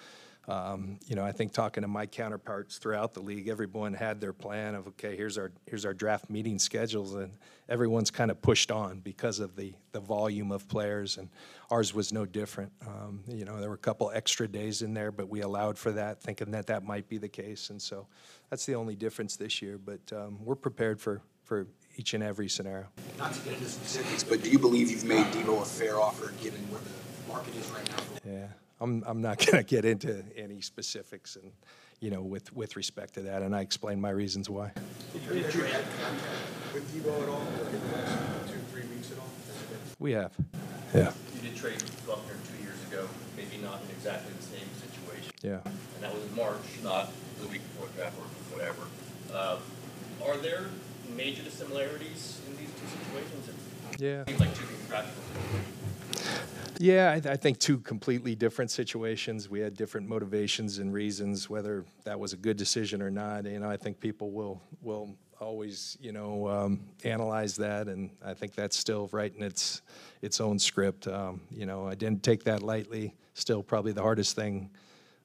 Um, 0.47 0.97
you 1.07 1.15
know, 1.15 1.25
I 1.25 1.33
think 1.33 1.51
talking 1.51 1.81
to 1.81 1.89
my 1.89 2.05
counterparts 2.05 2.77
throughout 2.77 3.13
the 3.13 3.19
league, 3.19 3.49
everyone 3.49 3.93
had 3.93 4.21
their 4.21 4.31
plan 4.31 4.75
of 4.75 4.87
okay, 4.87 5.17
here's 5.17 5.37
our 5.37 5.51
here's 5.65 5.85
our 5.85 5.93
draft 5.93 6.29
meeting 6.29 6.57
schedules, 6.57 7.15
and 7.15 7.33
everyone's 7.67 8.11
kind 8.11 8.31
of 8.31 8.41
pushed 8.41 8.71
on 8.71 9.01
because 9.01 9.39
of 9.39 9.57
the 9.57 9.73
the 9.91 9.99
volume 9.99 10.53
of 10.53 10.67
players, 10.69 11.17
and 11.17 11.29
ours 11.69 11.93
was 11.93 12.13
no 12.13 12.25
different. 12.25 12.71
Um, 12.85 13.23
you 13.27 13.43
know, 13.43 13.59
there 13.59 13.67
were 13.67 13.75
a 13.75 13.79
couple 13.79 14.09
extra 14.13 14.47
days 14.47 14.81
in 14.81 14.93
there, 14.93 15.11
but 15.11 15.27
we 15.27 15.41
allowed 15.41 15.77
for 15.77 15.91
that, 15.91 16.21
thinking 16.21 16.51
that 16.51 16.67
that 16.67 16.83
might 16.83 17.09
be 17.09 17.17
the 17.17 17.27
case, 17.27 17.69
and 17.69 17.81
so 17.81 18.07
that's 18.49 18.65
the 18.65 18.75
only 18.75 18.95
difference 18.95 19.35
this 19.35 19.61
year. 19.61 19.77
But 19.77 19.99
um, 20.13 20.39
we're 20.45 20.55
prepared 20.55 21.01
for 21.01 21.21
for 21.43 21.67
each 21.97 22.13
and 22.13 22.23
every 22.23 22.47
scenario. 22.47 22.87
Not 23.17 23.33
to 23.33 23.39
get 23.41 23.53
into 23.53 23.65
specifics, 23.65 24.23
but 24.23 24.43
do 24.43 24.49
you 24.49 24.59
believe 24.59 24.91
you've 24.91 25.03
made 25.03 25.25
Deebo 25.27 25.61
a 25.61 25.65
fair 25.65 25.99
offer 25.99 26.31
given 26.41 26.61
where 26.69 26.79
the 26.79 27.31
market 27.33 27.55
is 27.55 27.69
right 27.71 27.89
now? 27.89 28.31
Yeah, 28.31 28.47
I'm, 28.79 29.03
I'm 29.07 29.21
not 29.21 29.37
going 29.45 29.57
to 29.57 29.63
get 29.63 29.85
into 29.85 30.23
any 30.35 30.61
specifics 30.61 31.35
and, 31.35 31.51
you 31.99 32.11
know, 32.11 32.21
with, 32.21 32.53
with 32.55 32.75
respect 32.75 33.15
to 33.15 33.21
that, 33.21 33.41
and 33.41 33.55
I 33.55 33.61
explained 33.61 34.01
my 34.01 34.11
reasons 34.11 34.49
why. 34.49 34.71
With 35.13 35.23
Deebo 36.93 37.23
at 37.23 37.29
all, 37.29 37.41
like 37.63 37.73
in 37.73 37.79
the 37.79 37.97
last 37.97 38.47
two, 38.49 38.59
three 38.71 38.83
weeks 38.93 39.11
at 39.11 39.17
all? 39.17 39.29
We 39.99 40.11
have. 40.11 40.31
Yeah. 40.93 41.11
You 41.35 41.41
did 41.41 41.55
trade 41.55 41.81
Buckner 42.05 42.35
two 42.53 42.63
years 42.63 42.77
ago, 42.91 43.07
maybe 43.35 43.57
not 43.63 43.81
in 43.83 43.89
exactly 43.89 44.31
the 44.37 44.43
same 44.43 44.67
situation. 44.77 45.31
Yeah. 45.41 45.59
And 45.95 46.03
that 46.03 46.13
was 46.13 46.23
in 46.23 46.35
March, 46.35 46.61
not 46.83 47.09
the 47.41 47.47
week 47.47 47.61
before 47.73 47.87
the 47.87 47.93
draft 47.93 48.15
or 48.19 48.55
whatever. 48.55 48.83
Uh, 49.33 49.57
Are 50.27 50.37
there 50.37 50.65
major 51.15 51.41
dissimilarities 51.41 52.41
in 52.47 52.57
these 52.57 52.69
two 52.69 52.87
situations? 52.87 53.49
It 53.49 53.55
Yeah. 54.01 54.25
Seems 54.25 54.39
like 54.39 54.55
two 54.55 54.65
contractual. 54.65 55.23
Yeah, 56.79 57.11
I, 57.11 57.19
th- 57.19 57.33
I 57.33 57.37
think 57.37 57.59
two 57.59 57.79
completely 57.79 58.35
different 58.35 58.69
situations. 58.69 59.49
We 59.49 59.59
had 59.59 59.75
different 59.75 60.07
motivations 60.07 60.77
and 60.77 60.93
reasons, 60.93 61.49
whether 61.49 61.85
that 62.03 62.19
was 62.19 62.33
a 62.33 62.37
good 62.37 62.57
decision 62.57 63.01
or 63.01 63.09
not. 63.09 63.45
You 63.45 63.59
know, 63.59 63.69
I 63.69 63.77
think 63.77 63.99
people 63.99 64.31
will 64.31 64.61
will 64.81 65.15
always, 65.39 65.97
you 65.99 66.11
know, 66.11 66.47
um, 66.47 66.81
analyze 67.03 67.55
that, 67.57 67.87
and 67.87 68.09
I 68.23 68.33
think 68.33 68.53
that's 68.53 68.77
still 68.77 69.09
writing 69.11 69.41
its 69.41 69.81
its 70.21 70.39
own 70.39 70.59
script. 70.59 71.07
Um, 71.07 71.41
you 71.51 71.65
know, 71.65 71.87
I 71.87 71.95
didn't 71.95 72.21
take 72.21 72.43
that 72.43 72.61
lightly. 72.61 73.15
Still, 73.33 73.63
probably 73.63 73.91
the 73.91 74.01
hardest 74.03 74.35
thing 74.35 74.69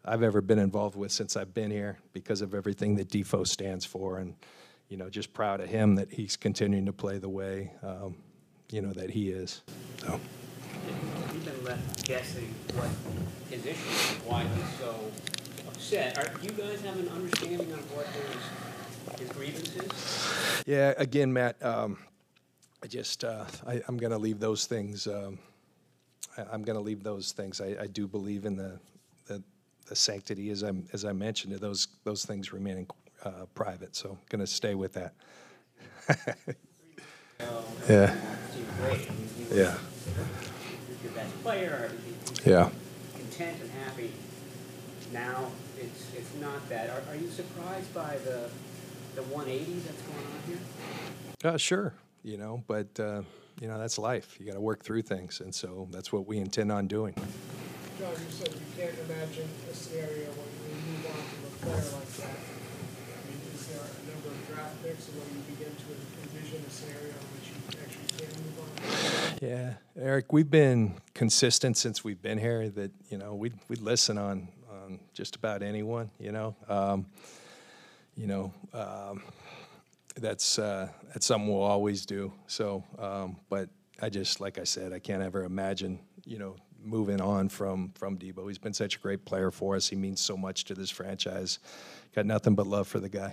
I've 0.04 0.23
ever 0.23 0.40
been 0.40 0.59
involved 0.59 0.97
with 0.97 1.12
since 1.12 1.37
I've 1.37 1.52
been 1.52 1.71
here 1.71 1.99
because 2.12 2.40
of 2.40 2.54
everything 2.54 2.94
that 2.97 3.09
Defo 3.09 3.47
stands 3.47 3.85
for, 3.85 4.18
and 4.18 4.35
you 4.88 4.97
know, 4.97 5.11
just 5.11 5.35
proud 5.35 5.61
of 5.61 5.68
him 5.68 5.97
that 5.97 6.11
he's 6.11 6.37
continuing 6.37 6.87
to 6.87 6.92
play 6.92 7.18
the 7.18 7.28
way, 7.28 7.73
um, 7.82 8.16
you 8.71 8.80
know, 8.80 8.92
that 8.92 9.11
he 9.11 9.30
is. 9.30 9.62
So. 9.99 10.18
We've 11.32 11.44
been 11.44 11.64
left 11.64 12.04
guessing 12.04 12.54
what 12.74 12.88
his 13.50 13.64
issue 13.66 13.88
is, 13.88 14.16
why 14.26 14.44
he's 14.44 14.78
so 14.78 14.94
upset. 15.68 16.18
Are, 16.18 16.38
do 16.38 16.46
you 16.46 16.52
guys 16.52 16.80
have 16.82 16.98
an 16.98 17.08
understanding 17.08 17.72
of 17.72 17.96
what 17.96 18.06
his, 18.06 19.20
his 19.20 19.28
grievance 19.30 19.74
is? 19.76 20.62
Yeah, 20.66 20.94
again, 20.96 21.32
Matt, 21.32 21.62
um, 21.64 21.98
I 22.82 22.86
just, 22.86 23.24
uh, 23.24 23.44
I, 23.66 23.80
I'm 23.88 23.96
going 23.96 24.12
to 24.12 24.18
leave 24.18 24.40
those 24.40 24.66
things, 24.66 25.06
um, 25.06 25.38
I, 26.36 26.42
I'm 26.52 26.62
going 26.62 26.76
to 26.76 26.82
leave 26.82 27.02
those 27.02 27.32
things. 27.32 27.60
I, 27.60 27.76
I 27.80 27.86
do 27.86 28.06
believe 28.06 28.44
in 28.44 28.56
the, 28.56 28.78
the, 29.26 29.42
the 29.86 29.96
sanctity, 29.96 30.50
as 30.50 30.64
I, 30.64 30.72
as 30.92 31.04
I 31.04 31.12
mentioned, 31.12 31.52
those, 31.54 31.88
those 32.04 32.24
things 32.24 32.52
remaining 32.52 32.86
uh, 33.24 33.46
private, 33.54 33.94
so 33.94 34.10
I'm 34.10 34.18
going 34.28 34.40
to 34.40 34.46
stay 34.46 34.74
with 34.74 34.92
that. 34.94 35.14
Yeah, 37.88 38.14
Seemed 38.52 38.68
great. 38.78 39.10
I 39.10 39.14
mean, 39.14 39.28
he 39.36 39.44
was 39.44 39.56
yeah, 39.58 39.76
your 41.02 41.12
best 41.12 41.42
player. 41.42 41.90
He- 42.06 42.35
he's 42.35 42.47
yeah. 42.47 42.71
Content 43.14 43.61
and 43.62 43.71
happy. 43.85 44.12
Now 45.12 45.50
it's 45.78 46.06
it's 46.16 46.35
not 46.40 46.66
that. 46.68 46.90
Are, 46.90 47.02
are 47.12 47.16
you 47.16 47.28
surprised 47.28 47.92
by 47.94 48.16
the 48.25 48.49
the 49.14 49.23
180 49.25 49.73
that's 49.80 50.02
going 50.02 50.18
on 50.26 50.40
here? 50.47 50.59
Uh, 51.44 51.56
sure, 51.59 51.92
you 52.23 52.38
know, 52.38 52.62
but, 52.66 52.88
uh, 52.99 53.21
you 53.61 53.68
know, 53.68 53.76
that's 53.78 53.99
life. 53.99 54.38
You 54.40 54.47
got 54.47 54.54
to 54.54 54.61
work 54.61 54.82
through 54.85 55.02
things, 55.02 55.40
and 55.40 55.54
so 55.54 55.87
that's 55.90 56.12
what 56.12 56.26
we 56.26 56.38
intend 56.38 56.73
on 56.73 56.87
doing. 56.87 57.12
John, 57.99 58.12
you 58.12 58.30
said 58.30 58.49
you 58.54 58.61
can't 58.78 58.94
imagine 59.11 59.49
a 59.71 59.75
scenario 59.75 60.30
when 60.32 60.49
you 60.64 60.80
move 60.87 61.06
on 61.12 61.21
from 61.28 61.44
a 61.44 61.52
player 61.61 61.99
like 61.99 62.09
that. 62.25 62.38
I 62.40 63.21
mean, 63.28 63.40
is 63.52 63.66
there 63.68 63.85
a 63.85 64.02
number 64.09 64.28
of 64.32 64.38
draft 64.49 64.82
picks, 64.82 65.09
or 65.11 65.12
when 65.21 65.28
you 65.37 65.42
begin 65.50 65.75
to 65.76 65.90
envision 66.25 66.64
a 66.64 66.71
scenario 66.71 67.12
in 67.12 67.26
which 67.37 67.47
you 67.52 67.59
actually 67.85 68.09
can 68.16 68.32
move 68.40 68.56
on? 68.64 69.12
Yeah, 69.42 69.75
Eric, 70.00 70.32
we've 70.32 70.49
been 70.49 71.00
consistent 71.14 71.76
since 71.76 72.04
we've 72.04 72.22
been 72.22 72.38
here. 72.38 72.68
That 72.68 72.92
you 73.11 73.18
know, 73.18 73.34
we 73.34 73.50
we 73.66 73.75
listen 73.75 74.16
on 74.16 74.46
on 74.70 75.00
just 75.14 75.34
about 75.34 75.64
anyone. 75.64 76.12
You 76.20 76.30
know, 76.30 76.54
um, 76.68 77.06
you 78.14 78.28
know, 78.28 78.54
um, 78.72 79.20
that's 80.14 80.61
uh, 80.61 80.90
that's 81.08 81.26
something 81.26 81.52
we'll 81.52 81.61
always 81.61 82.06
do. 82.06 82.32
So, 82.46 82.84
um, 83.00 83.37
but 83.50 83.68
I 84.00 84.11
just 84.11 84.40
like 84.40 84.58
I 84.58 84.64
said, 84.64 84.92
I 84.92 85.00
can't 85.00 85.25
ever 85.25 85.42
imagine 85.42 85.99
you 86.25 86.38
know 86.38 86.54
moving 86.80 87.20
on 87.20 87.49
from 87.49 87.90
from 87.96 88.18
Deebo. 88.18 88.46
He's 88.46 88.58
been 88.58 88.72
such 88.72 88.94
a 88.94 88.99
great 89.00 89.25
player 89.25 89.50
for 89.50 89.75
us. 89.75 89.88
He 89.88 89.96
means 89.96 90.20
so 90.20 90.37
much 90.37 90.66
to 90.66 90.75
this 90.75 90.88
franchise. 90.88 91.58
Got 92.14 92.26
nothing 92.26 92.54
but 92.54 92.68
love 92.68 92.87
for 92.87 93.00
the 93.00 93.08
guy. 93.08 93.30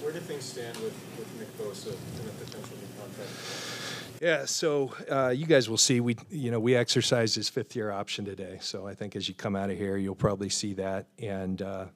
Where 0.00 0.10
do 0.10 0.18
things 0.18 0.46
stand 0.46 0.76
with, 0.78 0.98
with 1.16 1.38
Nick 1.38 1.56
Bosa 1.56 1.94
and 1.94 2.28
a 2.28 2.32
potential 2.44 2.76
new 2.76 3.00
contract? 3.00 3.79
Yeah, 4.20 4.44
so 4.44 4.94
uh, 5.10 5.30
you 5.30 5.46
guys 5.46 5.70
will 5.70 5.78
see. 5.78 6.00
We, 6.00 6.14
you 6.28 6.50
know, 6.50 6.60
we 6.60 6.76
exercised 6.76 7.36
his 7.36 7.48
fifth 7.48 7.74
year 7.74 7.90
option 7.90 8.26
today. 8.26 8.58
So 8.60 8.86
I 8.86 8.94
think 8.94 9.16
as 9.16 9.26
you 9.26 9.34
come 9.34 9.56
out 9.56 9.70
of 9.70 9.78
here, 9.78 9.96
you'll 9.96 10.14
probably 10.14 10.50
see 10.50 10.74
that. 10.74 11.06
And 11.18 11.62
uh, 11.62 11.86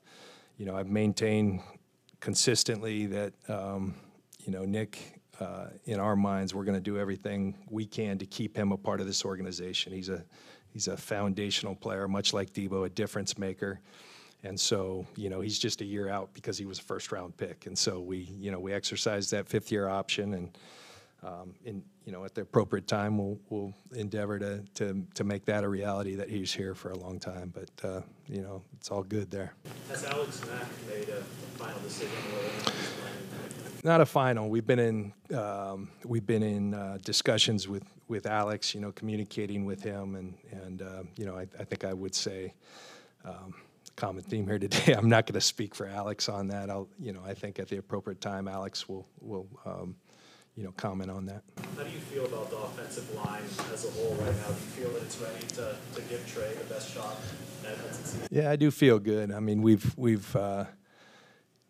you 0.56 0.64
know, 0.64 0.74
I've 0.74 0.88
maintained 0.88 1.60
consistently 2.20 3.04
that 3.06 3.34
um, 3.48 3.94
you 4.42 4.52
know 4.52 4.64
Nick, 4.64 5.20
uh, 5.38 5.66
in 5.84 6.00
our 6.00 6.16
minds, 6.16 6.54
we're 6.54 6.64
going 6.64 6.78
to 6.78 6.80
do 6.80 6.98
everything 6.98 7.58
we 7.68 7.84
can 7.84 8.16
to 8.16 8.24
keep 8.24 8.56
him 8.56 8.72
a 8.72 8.78
part 8.78 9.00
of 9.00 9.06
this 9.06 9.22
organization. 9.26 9.92
He's 9.92 10.08
a 10.08 10.24
he's 10.72 10.88
a 10.88 10.96
foundational 10.96 11.74
player, 11.74 12.08
much 12.08 12.32
like 12.32 12.54
Deebo, 12.54 12.86
a 12.86 12.88
difference 12.88 13.36
maker. 13.36 13.80
And 14.42 14.58
so, 14.58 15.06
you 15.16 15.28
know, 15.28 15.42
he's 15.42 15.58
just 15.58 15.82
a 15.82 15.84
year 15.84 16.08
out 16.08 16.32
because 16.32 16.56
he 16.56 16.64
was 16.64 16.78
a 16.78 16.82
first 16.82 17.12
round 17.12 17.36
pick. 17.36 17.66
And 17.66 17.78
so 17.78 18.00
we, 18.00 18.30
you 18.38 18.50
know, 18.50 18.60
we 18.60 18.72
exercised 18.72 19.30
that 19.32 19.46
fifth 19.46 19.70
year 19.70 19.88
option 19.88 20.32
and 20.34 20.58
um, 21.22 21.54
in, 21.64 21.82
you 22.04 22.12
know, 22.12 22.24
at 22.24 22.34
the 22.34 22.42
appropriate 22.42 22.86
time, 22.86 23.16
we'll, 23.16 23.38
we'll 23.48 23.74
endeavor 23.94 24.38
to, 24.38 24.62
to, 24.74 25.06
to 25.14 25.24
make 25.24 25.44
that 25.46 25.64
a 25.64 25.68
reality 25.68 26.14
that 26.16 26.28
he's 26.28 26.52
here 26.52 26.74
for 26.74 26.90
a 26.90 26.98
long 26.98 27.18
time. 27.18 27.52
But, 27.54 27.86
uh, 27.88 28.00
you 28.28 28.42
know, 28.42 28.62
it's 28.76 28.90
all 28.90 29.02
good 29.02 29.30
there. 29.30 29.54
Has 29.88 30.04
Alex 30.04 30.42
Mack 30.46 30.68
made 30.88 31.08
a 31.08 31.22
final 31.56 31.80
decision 31.80 32.18
not? 33.84 34.00
A 34.00 34.06
final. 34.06 34.48
We've 34.48 34.66
been 34.66 34.78
in 34.78 35.12
um, 35.36 35.90
we've 36.04 36.26
been 36.26 36.42
in 36.42 36.74
uh, 36.74 36.98
discussions 37.04 37.68
with, 37.68 37.84
with 38.08 38.26
Alex. 38.26 38.74
You 38.74 38.80
know, 38.80 38.92
communicating 38.92 39.66
with 39.66 39.82
him, 39.82 40.14
and 40.14 40.34
and 40.64 40.82
uh, 40.82 41.02
you 41.16 41.26
know, 41.26 41.36
I, 41.36 41.46
I 41.60 41.64
think 41.64 41.84
I 41.84 41.92
would 41.92 42.14
say 42.14 42.54
um, 43.26 43.54
common 43.94 44.22
theme 44.22 44.46
here 44.46 44.58
today. 44.58 44.92
I'm 44.96 45.08
not 45.08 45.26
going 45.26 45.34
to 45.34 45.40
speak 45.40 45.74
for 45.74 45.86
Alex 45.86 46.30
on 46.30 46.48
that. 46.48 46.70
I'll 46.70 46.88
you 46.98 47.12
know, 47.12 47.20
I 47.26 47.34
think 47.34 47.58
at 47.58 47.68
the 47.68 47.76
appropriate 47.76 48.22
time, 48.22 48.48
Alex 48.48 48.88
will 48.88 49.06
will 49.20 49.46
um, 49.66 49.96
you 50.56 50.62
know 50.62 50.72
comment 50.72 51.10
on 51.10 51.26
that. 51.26 51.42
How 51.76 51.82
do 51.82 51.90
you 51.90 51.98
feel 51.98 52.26
about 52.26 52.50
the 52.50 52.56
offensive 52.58 53.12
line 53.14 53.42
as 53.72 53.84
a 53.84 53.90
whole 53.90 54.14
right 54.14 54.36
now? 54.36 54.48
Do 54.48 54.52
you 54.52 54.86
feel 54.86 54.90
that 54.90 55.02
it's 55.02 55.18
ready 55.18 55.46
to, 55.46 55.76
to 55.94 56.00
give 56.08 56.24
Trey 56.32 56.54
the 56.54 56.64
best 56.72 56.94
shot 56.94 57.16
Yeah, 58.30 58.50
I 58.50 58.56
do 58.56 58.70
feel 58.70 58.98
good. 58.98 59.32
I 59.32 59.40
mean, 59.40 59.62
we've 59.62 59.94
we've 59.96 60.34
uh, 60.36 60.66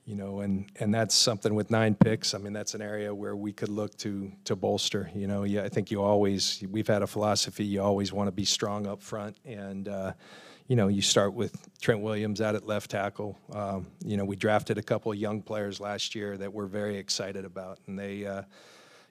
you 0.05 0.17
know, 0.17 0.41
and 0.41 0.71
and 0.79 0.95
that's 0.95 1.14
something 1.14 1.55
with 1.55 1.71
nine 1.71 1.95
picks. 1.95 2.35
I 2.35 2.38
mean, 2.38 2.53
that's 2.53 2.75
an 2.75 2.83
area 2.83 3.14
where 3.14 3.35
we 3.35 3.53
could 3.53 3.71
look 3.71 3.97
to 3.99 4.31
to 4.45 4.55
bolster. 4.55 5.11
You 5.14 5.26
know, 5.26 5.45
yeah, 5.45 5.62
I 5.62 5.71
think 5.71 5.91
you 5.91 6.03
always 6.03 6.62
we've 6.71 6.87
had 6.87 7.03
a 7.03 7.07
philosophy. 7.07 7.64
You 7.64 7.83
always 7.83 8.12
want 8.12 8.29
to 8.29 8.33
be 8.33 8.45
strong 8.45 8.87
up 8.87 9.00
front, 9.03 9.37
and 9.47 9.88
uh, 9.88 10.12
you 10.69 10.76
know, 10.76 10.88
you 10.88 11.00
start 11.00 11.33
with 11.33 11.57
Trent 11.81 12.03
Williams 12.03 12.43
out 12.43 12.55
at 12.55 12.67
left 12.67 12.91
tackle. 12.91 13.38
Um, 13.53 13.87
you 14.05 14.19
know, 14.19 14.26
we 14.26 14.37
drafted 14.37 14.76
a 14.76 14.83
couple 14.83 15.11
of 15.11 15.17
young 15.17 15.41
players 15.41 15.81
last 15.81 16.14
year 16.14 16.37
that 16.37 16.53
we're 16.53 16.67
very 16.67 16.99
excited 16.99 17.45
about, 17.45 17.79
and 17.87 17.99
they. 17.99 18.26
Uh, 18.26 18.43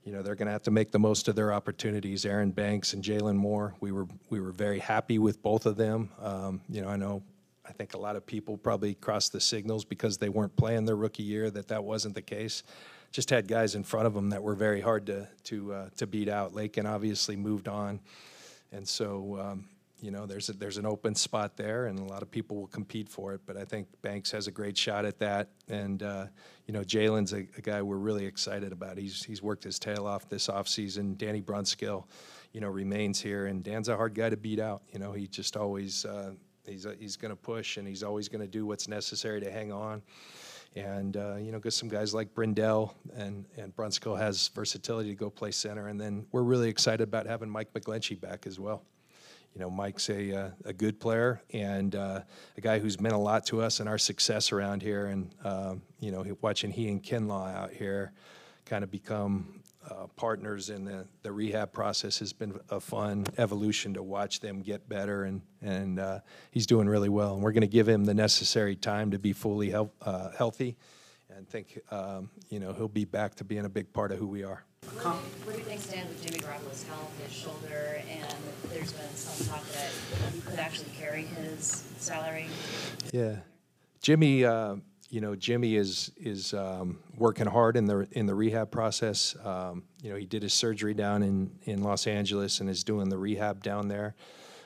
you 0.04 0.12
know 0.12 0.22
they're 0.22 0.36
going 0.36 0.48
to 0.48 0.52
have 0.52 0.64
to 0.64 0.72
make 0.72 0.92
the 0.92 1.00
most 1.00 1.28
of 1.28 1.36
their 1.36 1.54
opportunities. 1.54 2.26
Aaron 2.26 2.52
Banks 2.52 2.94
and 2.94 3.04
Jaylon 3.04 3.36
Moore. 3.36 3.74
We 3.80 3.92
were 3.92 4.08
we 4.30 4.40
were 4.40 4.52
very 4.52 4.80
happy 4.80 5.20
with 5.20 5.42
both 5.42 5.66
of 5.66 5.78
them. 5.78 6.10
Um, 6.22 6.62
you 6.70 6.82
know, 6.82 6.90
I 6.90 6.98
know 6.98 7.24
I 7.66 7.72
think 7.72 7.94
a 7.94 7.98
lot 7.98 8.16
of 8.16 8.26
people 8.26 8.58
probably 8.58 8.96
crossed 8.96 9.32
the 9.32 9.40
signals 9.40 9.86
because 9.86 10.18
they 10.18 10.30
weren't 10.30 10.56
playing 10.56 10.86
their 10.86 10.98
rookie 10.98 11.24
year 11.24 11.50
that 11.52 11.70
that 11.70 11.84
wasn't 11.84 12.16
the 12.16 12.22
case. 12.22 12.64
Just 13.12 13.30
had 13.30 13.48
guys 13.48 13.76
in 13.76 13.84
front 13.84 14.08
of 14.08 14.14
them 14.14 14.32
that 14.32 14.44
were 14.44 14.56
very 14.56 14.82
hard 14.82 15.06
to 15.06 15.28
to 15.46 15.74
uh, 15.74 15.90
to 15.98 16.08
beat 16.08 16.28
out. 16.28 16.54
Laken 16.54 16.86
obviously 16.86 17.36
moved 17.36 17.68
on, 17.68 18.00
and 18.72 18.88
so 18.88 19.40
um, 19.40 19.66
you 20.04 20.12
know 20.12 20.26
there's 20.26 20.50
a, 20.50 20.54
there's 20.54 20.78
an 20.78 20.86
open 20.86 21.16
spot 21.16 21.56
there, 21.56 21.86
and 21.86 21.98
a 21.98 22.04
lot 22.04 22.22
of 22.22 22.30
people 22.30 22.58
will 22.58 22.68
compete 22.68 23.08
for 23.08 23.34
it. 23.34 23.42
But 23.46 23.56
I 23.56 23.64
think 23.64 23.88
Banks 24.02 24.30
has 24.32 24.48
a 24.48 24.52
great 24.52 24.78
shot 24.78 25.06
at 25.06 25.18
that, 25.20 25.48
and 25.70 26.04
uh, 26.04 26.26
you 26.68 26.74
know 26.74 26.82
Jaylon's 26.82 27.32
a, 27.32 27.48
a 27.58 27.62
guy 27.62 27.82
we're 27.82 27.96
really 27.96 28.26
excited 28.26 28.74
about. 28.74 28.98
He's 28.98 29.24
he's 29.24 29.42
worked 29.42 29.64
his 29.64 29.80
tail 29.80 30.06
off 30.06 30.28
this 30.28 30.48
offseason. 30.48 31.18
Danny 31.18 31.42
Brunskill, 31.42 32.04
you 32.52 32.60
know, 32.60 32.68
remains 32.68 33.22
here, 33.22 33.46
and 33.46 33.64
Dan's 33.64 33.88
a 33.88 33.96
hard 33.96 34.14
guy 34.14 34.30
to 34.30 34.36
beat 34.36 34.60
out. 34.60 34.82
You 34.92 35.00
know, 35.00 35.14
he 35.14 35.28
just 35.28 35.56
always. 35.56 36.04
Uh, 36.06 36.32
He's, 36.66 36.86
uh, 36.86 36.96
he's 36.98 37.18
going 37.18 37.32
to 37.32 37.36
push 37.36 37.76
and 37.76 37.86
he's 37.86 38.04
always 38.04 38.30
going 38.30 38.40
to 38.40 38.48
do 38.48 38.66
what's 38.66 38.88
necessary 38.88 39.42
to 39.42 39.52
hang 39.52 39.74
on. 39.74 40.02
And, 40.78 41.18
uh, 41.18 41.36
you 41.36 41.52
know, 41.52 41.60
get 41.60 41.74
some 41.74 41.90
guys 41.90 42.14
like 42.14 42.34
Brendel 42.34 42.96
and, 43.18 43.46
and 43.58 43.76
Brunskill 43.76 44.18
has 44.18 44.48
versatility 44.48 45.10
to 45.10 45.16
go 45.16 45.30
play 45.30 45.52
center. 45.52 45.90
And 45.90 46.00
then 46.00 46.26
we're 46.32 46.44
really 46.44 46.70
excited 46.70 47.04
about 47.04 47.28
having 47.28 47.50
Mike 47.50 47.74
McGlinchey 47.74 48.18
back 48.18 48.48
as 48.48 48.62
well. 48.62 48.86
You 49.54 49.62
know, 49.62 49.70
Mike's 49.70 50.10
a, 50.10 50.36
uh, 50.36 50.50
a 50.66 50.74
good 50.74 51.00
player 51.00 51.42
and 51.52 51.96
uh, 51.96 52.22
a 52.58 52.62
guy 52.62 52.80
who's 52.80 53.00
meant 53.00 53.14
a 53.14 53.20
lot 53.20 53.46
to 53.48 53.62
us 53.62 53.80
and 53.80 53.88
our 53.88 54.00
success 54.00 54.52
around 54.52 54.82
here. 54.82 55.06
And, 55.06 55.34
um, 55.44 55.82
you 56.00 56.12
know, 56.12 56.26
watching 56.42 56.72
he 56.72 56.88
and 56.88 57.04
Kinlaw 57.04 57.54
out 57.54 57.72
here 57.72 58.14
kind 58.66 58.84
of 58.84 58.90
become 58.90 59.64
uh, 59.90 60.08
partners 60.16 60.70
in 60.70 60.86
the, 60.86 61.06
the 61.24 61.32
rehab 61.32 61.74
process 61.74 62.20
has 62.20 62.34
been 62.34 62.60
a 62.70 62.80
fun 62.80 63.26
evolution 63.38 63.94
to 63.94 64.04
watch 64.04 64.40
them 64.40 64.62
get 64.62 64.88
better, 64.88 65.24
and 65.24 65.42
and 65.62 66.00
uh, 66.00 66.20
he's 66.52 66.66
doing 66.66 66.88
really 66.88 67.10
well. 67.10 67.34
And 67.34 67.44
we're 67.44 67.52
going 67.52 67.62
to 67.62 67.68
give 67.68 67.88
him 67.88 68.06
the 68.06 68.14
necessary 68.14 68.76
time 68.76 69.12
to 69.12 69.20
be 69.20 69.34
fully 69.34 69.74
uh, 69.74 69.86
healthy, 70.38 70.78
and 71.30 71.48
think 71.48 71.80
um, 71.92 72.30
you 72.50 72.60
know 72.60 72.74
he'll 72.74 72.88
be 72.88 73.06
back 73.06 73.36
to 73.36 73.44
being 73.44 73.66
a 73.66 73.70
big 73.70 73.92
part 73.92 74.12
of 74.12 74.20
who 74.20 74.28
we 74.28 74.44
are. 74.44 74.64
Where 75.44 75.56
do 75.56 75.64
things 75.64 75.84
stand 75.84 76.08
with 76.10 76.24
Jimmy 76.26 76.40
Garoppolo's 76.40 76.84
health, 76.84 77.12
his 77.22 77.34
shoulder, 77.34 78.02
and 78.10 78.36
been 78.92 79.16
some 79.16 79.48
talk 79.48 79.66
that 79.72 79.90
you 80.36 80.42
could 80.42 80.60
actually 80.60 80.92
carry 80.98 81.24
his 81.24 81.84
salary? 81.98 82.48
Yeah, 83.12 83.38
Jimmy. 84.02 84.46
Uh, 84.46 84.76
you 85.10 85.22
know, 85.22 85.36
Jimmy 85.36 85.76
is 85.76 86.12
is 86.18 86.56
um, 86.56 86.98
working 87.16 87.46
hard 87.46 87.78
in 87.78 87.86
the 87.86 88.08
in 88.14 88.26
the 88.26 88.34
rehab 88.34 88.72
process. 88.72 89.36
Um, 89.44 89.84
you 90.02 90.10
know, 90.10 90.16
he 90.16 90.26
did 90.26 90.42
his 90.42 90.54
surgery 90.54 90.96
down 90.96 91.22
in 91.22 91.52
in 91.66 91.84
Los 91.84 92.08
Angeles 92.08 92.62
and 92.62 92.70
is 92.70 92.84
doing 92.84 93.10
the 93.10 93.18
rehab 93.18 93.62
down 93.62 93.88
there. 93.88 94.16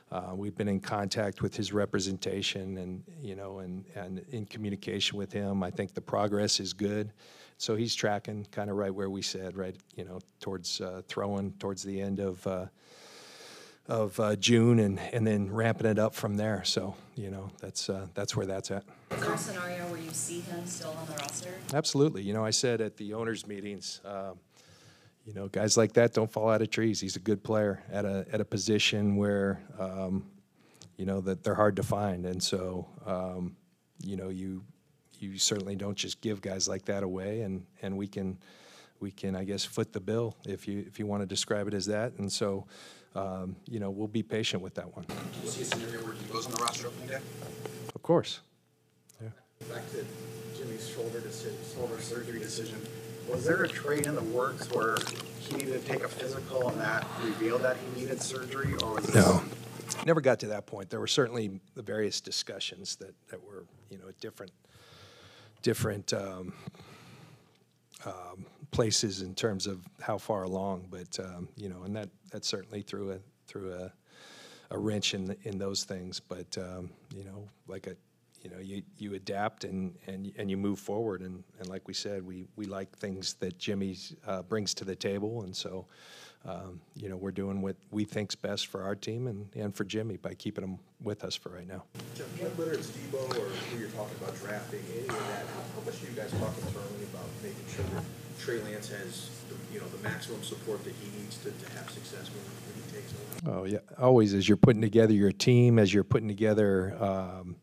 Uh, 0.09 0.31
we've 0.33 0.55
been 0.55 0.69
in 0.69 0.79
contact 0.79 1.41
with 1.41 1.53
his 1.53 1.73
representation 1.73 2.77
and 2.77 3.03
you 3.21 3.35
know 3.35 3.59
and 3.59 3.83
and 3.95 4.19
in 4.31 4.45
communication 4.45 5.17
with 5.17 5.33
him. 5.33 5.63
I 5.63 5.69
think 5.69 5.93
the 5.93 6.01
progress 6.01 6.61
is 6.61 6.71
good. 6.71 7.11
So 7.57 7.75
he's 7.75 7.93
tracking 7.93 8.47
kind 8.49 8.69
of 8.69 8.77
right 8.77 8.93
where 8.93 9.09
we 9.09 9.21
said, 9.21 9.57
right? 9.57 9.75
You 9.95 10.05
know, 10.05 10.19
towards 10.39 10.79
uh, 10.79 11.01
throwing 11.09 11.51
towards 11.59 11.83
the 11.83 11.99
end 11.99 12.21
of. 12.21 12.47
Uh, 12.47 12.67
of 13.87 14.19
uh, 14.19 14.35
June 14.35 14.79
and, 14.79 14.99
and 14.99 15.25
then 15.25 15.51
ramping 15.51 15.87
it 15.87 15.97
up 15.97 16.13
from 16.13 16.35
there. 16.35 16.63
So 16.63 16.95
you 17.15 17.31
know 17.31 17.49
that's 17.59 17.89
uh, 17.89 18.07
that's 18.13 18.35
where 18.35 18.45
that's 18.45 18.71
at. 18.71 18.83
Is 19.11 19.21
there 19.21 19.33
a 19.33 19.37
scenario 19.37 19.87
where 19.87 19.99
you 19.99 20.11
see 20.11 20.41
him 20.41 20.65
still 20.65 20.91
on 20.91 21.05
the 21.07 21.13
roster? 21.13 21.53
Absolutely. 21.73 22.21
You 22.23 22.33
know, 22.33 22.45
I 22.45 22.49
said 22.51 22.81
at 22.81 22.97
the 22.97 23.13
owners' 23.13 23.47
meetings, 23.47 24.01
um, 24.05 24.39
you 25.25 25.33
know, 25.33 25.47
guys 25.47 25.77
like 25.77 25.93
that 25.93 26.13
don't 26.13 26.31
fall 26.31 26.49
out 26.49 26.61
of 26.61 26.69
trees. 26.69 26.99
He's 26.99 27.15
a 27.15 27.19
good 27.19 27.43
player 27.43 27.83
at 27.91 28.05
a 28.05 28.25
at 28.31 28.41
a 28.41 28.45
position 28.45 29.15
where, 29.15 29.61
um, 29.79 30.25
you 30.97 31.05
know, 31.05 31.21
that 31.21 31.43
they're 31.43 31.55
hard 31.55 31.75
to 31.77 31.83
find, 31.83 32.25
and 32.25 32.41
so, 32.41 32.87
um, 33.05 33.55
you 34.03 34.15
know, 34.17 34.29
you 34.29 34.63
you 35.19 35.37
certainly 35.37 35.75
don't 35.75 35.97
just 35.97 36.21
give 36.21 36.41
guys 36.41 36.67
like 36.67 36.85
that 36.85 37.03
away, 37.03 37.41
and 37.41 37.65
and 37.81 37.97
we 37.97 38.07
can 38.07 38.37
we 38.99 39.11
can 39.11 39.35
I 39.35 39.43
guess 39.43 39.63
foot 39.65 39.93
the 39.93 39.99
bill 39.99 40.35
if 40.45 40.67
you 40.67 40.83
if 40.87 40.99
you 40.99 41.05
want 41.05 41.21
to 41.23 41.27
describe 41.27 41.67
it 41.67 41.73
as 41.73 41.85
that, 41.87 42.13
and 42.17 42.31
so. 42.31 42.67
Um, 43.17 43.55
you 43.65 43.79
know, 43.79 43.89
we'll 43.89 44.07
be 44.07 44.21
patient 44.21 44.61
with 44.61 44.75
that 44.75 44.95
one. 44.95 45.03
Do 45.07 45.15
you 45.43 45.49
see 45.49 45.63
a 45.63 45.65
scenario 45.65 46.05
where 46.05 46.13
he 46.13 46.23
goes 46.31 46.45
on 46.45 46.51
the 46.51 46.61
roster 46.61 46.87
opening 46.87 47.07
day? 47.09 47.19
Of 47.95 48.03
course. 48.03 48.41
Yeah. 49.19 49.29
Back 49.73 49.89
to 49.91 50.05
Jimmy's 50.55 50.87
shoulder 50.87 51.19
decision, 51.19 51.57
shoulder 51.73 51.99
surgery 51.99 52.39
decision. 52.39 52.79
Was 53.27 53.43
there 53.43 53.63
a 53.63 53.67
trade 53.67 54.05
in 54.05 54.13
the 54.13 54.23
works 54.23 54.71
where 54.71 54.97
he 55.39 55.55
needed 55.57 55.83
to 55.83 55.91
take 55.91 56.03
a 56.03 56.07
physical 56.07 56.69
and 56.69 56.79
that 56.79 57.07
revealed 57.23 57.63
that 57.63 57.77
he 57.77 58.01
needed 58.01 58.21
surgery, 58.21 58.73
or 58.83 58.93
was? 58.93 59.13
No, 59.15 59.41
never 60.05 60.21
got 60.21 60.39
to 60.41 60.47
that 60.47 60.67
point. 60.67 60.91
There 60.91 60.99
were 60.99 61.07
certainly 61.07 61.59
the 61.73 61.81
various 61.81 62.21
discussions 62.21 62.97
that, 62.97 63.15
that 63.29 63.43
were, 63.43 63.65
you 63.89 63.97
know, 63.97 64.07
at 64.09 64.19
different, 64.19 64.51
different 65.63 66.13
um, 66.13 66.53
um, 68.05 68.45
places 68.69 69.23
in 69.23 69.33
terms 69.33 69.65
of 69.65 69.79
how 70.01 70.19
far 70.19 70.43
along. 70.43 70.85
But 70.91 71.19
um, 71.19 71.49
you 71.57 71.67
know, 71.67 71.81
and 71.83 71.95
that 71.95 72.09
that 72.31 72.45
certainly 72.45 72.81
threw 72.81 73.11
a 73.11 73.19
threw 73.47 73.73
a, 73.73 73.91
a 74.71 74.77
wrench 74.77 75.13
in 75.13 75.35
in 75.43 75.57
those 75.57 75.83
things. 75.83 76.19
But 76.19 76.57
um, 76.57 76.89
you 77.15 77.23
know, 77.23 77.47
like 77.67 77.87
a 77.87 77.95
you 78.43 78.49
know, 78.49 78.59
you, 78.59 78.81
you 78.97 79.13
adapt 79.15 79.63
and, 79.63 79.95
and, 80.07 80.31
and 80.37 80.49
you 80.49 80.57
move 80.57 80.79
forward. 80.79 81.21
And, 81.21 81.43
and 81.59 81.67
like 81.67 81.87
we 81.87 81.93
said, 81.93 82.25
we, 82.25 82.45
we 82.55 82.65
like 82.65 82.95
things 82.97 83.33
that 83.35 83.57
Jimmy 83.57 83.97
uh, 84.25 84.43
brings 84.43 84.73
to 84.75 84.85
the 84.85 84.95
table. 84.95 85.43
And 85.43 85.55
so, 85.55 85.85
um, 86.45 86.79
you 86.95 87.09
know, 87.09 87.17
we're 87.17 87.31
doing 87.31 87.61
what 87.61 87.75
we 87.91 88.05
think's 88.05 88.35
best 88.35 88.67
for 88.67 88.83
our 88.83 88.95
team 88.95 89.27
and, 89.27 89.49
and 89.55 89.75
for 89.75 89.83
Jimmy 89.83 90.17
by 90.17 90.33
keeping 90.33 90.63
him 90.63 90.79
with 91.01 91.23
us 91.23 91.35
for 91.35 91.49
right 91.49 91.67
now. 91.67 91.83
Jeff, 92.15 92.27
whether 92.57 92.73
it's 92.73 92.91
Deebo 92.91 93.29
or 93.31 93.49
who 93.49 93.79
you're 93.79 93.89
talking 93.89 94.15
about 94.21 94.35
drafting, 94.39 94.83
any 94.93 95.01
of 95.01 95.07
that, 95.07 95.45
how, 95.47 95.61
how 95.75 95.85
much 95.85 95.99
do 95.99 96.07
you 96.07 96.13
guys 96.13 96.31
talk 96.31 96.53
internally 96.57 97.03
about 97.11 97.27
making 97.43 97.65
sure 97.67 97.85
Trey 98.39 98.61
Lance 98.61 98.89
has, 98.89 99.29
the, 99.49 99.73
you 99.73 99.79
know, 99.79 99.87
the 99.87 100.03
maximum 100.03 100.43
support 100.43 100.83
that 100.83 100.93
he 101.01 101.19
needs 101.19 101.37
to, 101.37 101.51
to 101.51 101.71
have 101.73 101.89
success 101.89 102.29
when, 102.29 102.43
when 102.65 102.83
he 102.83 102.91
takes 102.95 103.13
over? 103.13 103.59
Oh 103.59 103.63
yeah, 103.65 103.79
always 103.99 104.33
as 104.33 104.47
you're 104.47 104.57
putting 104.57 104.81
together 104.81 105.13
your 105.13 105.31
team, 105.31 105.79
as 105.79 105.93
you're 105.93 106.03
putting 106.03 106.27
together, 106.27 106.95
um, 107.01 107.57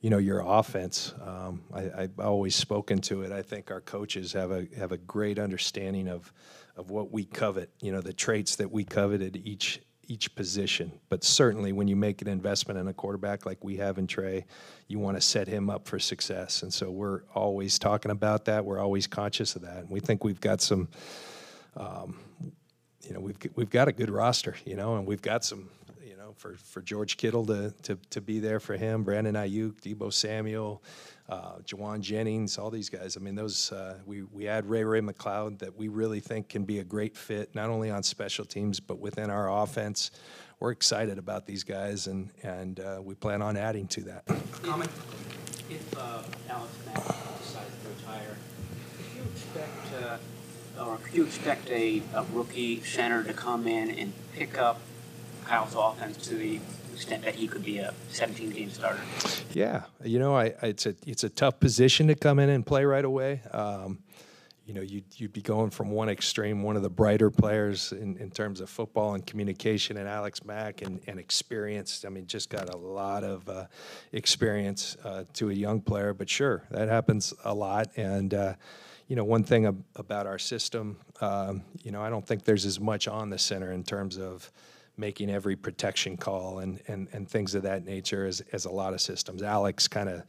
you 0.00 0.10
know, 0.10 0.18
your 0.18 0.42
offense. 0.44 1.14
Um, 1.22 1.62
I, 1.72 1.90
I've 1.96 2.20
always 2.20 2.54
spoken 2.54 3.00
to 3.02 3.22
it. 3.22 3.32
I 3.32 3.42
think 3.42 3.70
our 3.70 3.80
coaches 3.80 4.32
have 4.34 4.50
a 4.50 4.66
have 4.76 4.92
a 4.92 4.98
great 4.98 5.38
understanding 5.38 6.08
of 6.08 6.32
of 6.76 6.90
what 6.90 7.10
we 7.10 7.24
covet. 7.24 7.70
You 7.80 7.92
know, 7.92 8.00
the 8.00 8.12
traits 8.12 8.56
that 8.56 8.70
we 8.70 8.84
coveted 8.84 9.40
each 9.44 9.80
each 10.08 10.34
position. 10.34 10.92
But 11.08 11.24
certainly, 11.24 11.72
when 11.72 11.88
you 11.88 11.96
make 11.96 12.22
an 12.22 12.28
investment 12.28 12.78
in 12.78 12.88
a 12.88 12.92
quarterback 12.92 13.46
like 13.46 13.62
we 13.64 13.76
have 13.76 13.98
in 13.98 14.06
Trey, 14.06 14.44
you 14.88 14.98
want 14.98 15.16
to 15.16 15.20
set 15.20 15.48
him 15.48 15.70
up 15.70 15.86
for 15.86 15.98
success. 15.98 16.62
And 16.62 16.72
so 16.72 16.90
we're 16.90 17.22
always 17.34 17.78
talking 17.78 18.10
about 18.10 18.44
that. 18.46 18.64
We're 18.64 18.80
always 18.80 19.06
conscious 19.06 19.56
of 19.56 19.62
that. 19.62 19.78
And 19.78 19.90
we 19.90 20.00
think 20.00 20.24
we've 20.24 20.40
got 20.40 20.60
some. 20.60 20.88
Um, 21.76 22.18
you 23.02 23.12
know, 23.12 23.20
we've 23.20 23.36
we've 23.54 23.70
got 23.70 23.88
a 23.88 23.92
good 23.92 24.10
roster, 24.10 24.54
you 24.64 24.76
know, 24.76 24.96
and 24.96 25.06
we've 25.06 25.20
got 25.20 25.44
some, 25.44 25.68
for, 26.36 26.54
for 26.56 26.80
George 26.82 27.16
Kittle 27.16 27.46
to, 27.46 27.72
to 27.82 27.98
to 28.10 28.20
be 28.20 28.38
there 28.38 28.60
for 28.60 28.76
him, 28.76 29.02
Brandon 29.02 29.34
Aiyuk, 29.34 29.80
Deebo 29.80 30.12
Samuel, 30.12 30.82
uh, 31.28 31.56
Jauan 31.64 32.00
Jennings, 32.00 32.58
all 32.58 32.70
these 32.70 32.88
guys. 32.88 33.16
I 33.16 33.20
mean, 33.20 33.34
those 33.34 33.72
uh, 33.72 33.98
we 34.06 34.22
we 34.22 34.48
add 34.48 34.66
Ray 34.66 34.84
Ray 34.84 35.00
McCloud 35.00 35.58
that 35.58 35.76
we 35.76 35.88
really 35.88 36.20
think 36.20 36.48
can 36.48 36.64
be 36.64 36.78
a 36.80 36.84
great 36.84 37.16
fit, 37.16 37.54
not 37.54 37.70
only 37.70 37.90
on 37.90 38.02
special 38.02 38.44
teams 38.44 38.80
but 38.80 38.98
within 38.98 39.30
our 39.30 39.62
offense. 39.62 40.10
We're 40.60 40.70
excited 40.70 41.18
about 41.18 41.46
these 41.46 41.64
guys, 41.64 42.06
and 42.06 42.30
and 42.42 42.80
uh, 42.80 43.00
we 43.02 43.14
plan 43.14 43.42
on 43.42 43.56
adding 43.56 43.86
to 43.88 44.00
that. 44.02 44.24
Comment? 44.62 44.90
If 45.68 45.98
uh, 45.98 46.22
Alex 46.48 46.72
Mack 46.86 47.04
decides 47.38 47.70
to 47.82 47.88
retire, 47.98 48.36
could 48.96 49.16
you 49.16 49.22
expect, 49.32 50.04
uh, 50.78 50.84
or 50.84 50.96
could 50.98 51.14
you 51.14 51.24
expect 51.24 51.70
a, 51.70 52.02
a 52.14 52.24
rookie 52.32 52.82
center 52.82 53.24
to 53.24 53.32
come 53.32 53.66
in 53.66 53.90
and 53.90 54.12
pick 54.34 54.58
up 54.58 54.80
Kyle's 55.44 55.74
offense 55.74 56.16
to 56.28 56.34
the 56.34 56.60
extent 56.92 57.24
that 57.24 57.34
he 57.34 57.48
could 57.48 57.64
be 57.64 57.78
a 57.78 57.92
17-game 58.12 58.70
starter? 58.70 59.00
Yeah, 59.52 59.84
you 60.02 60.18
know, 60.18 60.36
I, 60.36 60.54
I, 60.62 60.66
it's 60.68 60.86
a 60.86 60.94
it's 61.06 61.24
a 61.24 61.28
tough 61.28 61.60
position 61.60 62.08
to 62.08 62.14
come 62.14 62.38
in 62.38 62.48
and 62.48 62.64
play 62.64 62.84
right 62.84 63.04
away. 63.04 63.42
Um, 63.50 63.98
you 64.66 64.72
know, 64.72 64.80
you'd, 64.80 65.04
you'd 65.16 65.32
be 65.32 65.42
going 65.42 65.70
from 65.70 65.90
one 65.90 66.08
extreme, 66.08 66.62
one 66.62 66.74
of 66.74 66.82
the 66.82 66.88
brighter 66.88 67.30
players 67.30 67.92
in, 67.92 68.16
in 68.16 68.30
terms 68.30 68.60
of 68.60 68.70
football 68.70 69.14
and 69.14 69.26
communication, 69.26 69.98
and 69.98 70.08
Alex 70.08 70.42
Mack 70.44 70.80
and, 70.80 71.00
and 71.06 71.20
experience. 71.20 72.04
I 72.06 72.08
mean, 72.08 72.26
just 72.26 72.48
got 72.48 72.72
a 72.72 72.76
lot 72.76 73.24
of 73.24 73.46
uh, 73.48 73.66
experience 74.12 74.96
uh, 75.04 75.24
to 75.34 75.50
a 75.50 75.52
young 75.52 75.82
player. 75.82 76.14
But 76.14 76.30
sure, 76.30 76.64
that 76.70 76.88
happens 76.88 77.34
a 77.44 77.54
lot. 77.54 77.88
And, 77.96 78.32
uh, 78.32 78.54
you 79.06 79.16
know, 79.16 79.24
one 79.24 79.44
thing 79.44 79.66
ab- 79.66 79.84
about 79.96 80.26
our 80.26 80.38
system, 80.38 80.96
um, 81.20 81.62
you 81.82 81.90
know, 81.90 82.02
I 82.02 82.08
don't 82.08 82.26
think 82.26 82.44
there's 82.44 82.64
as 82.64 82.80
much 82.80 83.06
on 83.06 83.28
the 83.28 83.38
center 83.38 83.70
in 83.70 83.84
terms 83.84 84.16
of 84.16 84.50
making 84.96 85.30
every 85.30 85.56
protection 85.56 86.16
call 86.16 86.60
and, 86.60 86.80
and, 86.86 87.08
and 87.12 87.28
things 87.28 87.54
of 87.54 87.62
that 87.62 87.84
nature 87.84 88.26
as, 88.26 88.42
as 88.52 88.64
a 88.64 88.70
lot 88.70 88.94
of 88.94 89.00
systems. 89.00 89.42
Alex 89.42 89.88
kind 89.88 90.08
of 90.08 90.22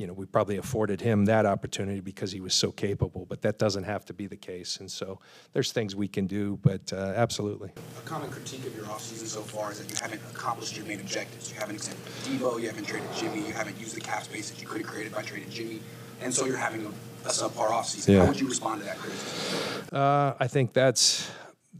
you 0.00 0.06
know, 0.06 0.14
we 0.14 0.24
probably 0.24 0.56
afforded 0.56 0.98
him 0.98 1.26
that 1.26 1.44
opportunity 1.44 2.00
because 2.00 2.32
he 2.32 2.40
was 2.40 2.54
so 2.54 2.72
capable, 2.72 3.26
but 3.26 3.42
that 3.42 3.58
doesn't 3.58 3.84
have 3.84 4.02
to 4.06 4.14
be 4.14 4.26
the 4.26 4.36
case. 4.36 4.78
And 4.78 4.90
so 4.90 5.18
there's 5.52 5.72
things 5.72 5.94
we 5.94 6.08
can 6.08 6.26
do, 6.26 6.58
but 6.62 6.90
uh, 6.90 7.12
absolutely. 7.16 7.70
A 7.98 8.08
common 8.08 8.30
critique 8.30 8.64
of 8.64 8.74
your 8.74 8.86
offseason 8.86 9.26
so 9.26 9.42
far 9.42 9.72
is 9.72 9.78
that 9.78 9.90
you 9.90 9.96
haven't 10.00 10.22
accomplished 10.34 10.74
your 10.74 10.86
main 10.86 11.00
objectives. 11.00 11.52
You 11.52 11.60
haven't 11.60 11.76
extended 11.76 12.02
Deebo, 12.24 12.58
you 12.58 12.68
haven't 12.68 12.86
traded 12.86 13.12
Jimmy, 13.14 13.46
you 13.46 13.52
haven't 13.52 13.78
used 13.78 13.94
the 13.94 14.00
cap 14.00 14.22
space 14.24 14.48
that 14.48 14.58
you 14.58 14.66
could 14.66 14.80
have 14.80 14.90
created 14.90 15.12
by 15.12 15.20
trading 15.20 15.50
Jimmy, 15.50 15.80
and 16.22 16.32
so 16.32 16.46
you're 16.46 16.56
having 16.56 16.86
a, 16.86 17.28
a 17.28 17.30
subpar 17.30 17.68
offseason. 17.68 18.14
Yeah. 18.14 18.20
How 18.20 18.28
would 18.28 18.40
you 18.40 18.48
respond 18.48 18.80
to 18.80 18.86
that 18.86 18.96
criticism? 18.96 19.86
Uh, 19.92 20.32
I 20.40 20.46
think 20.46 20.72
that's 20.72 21.30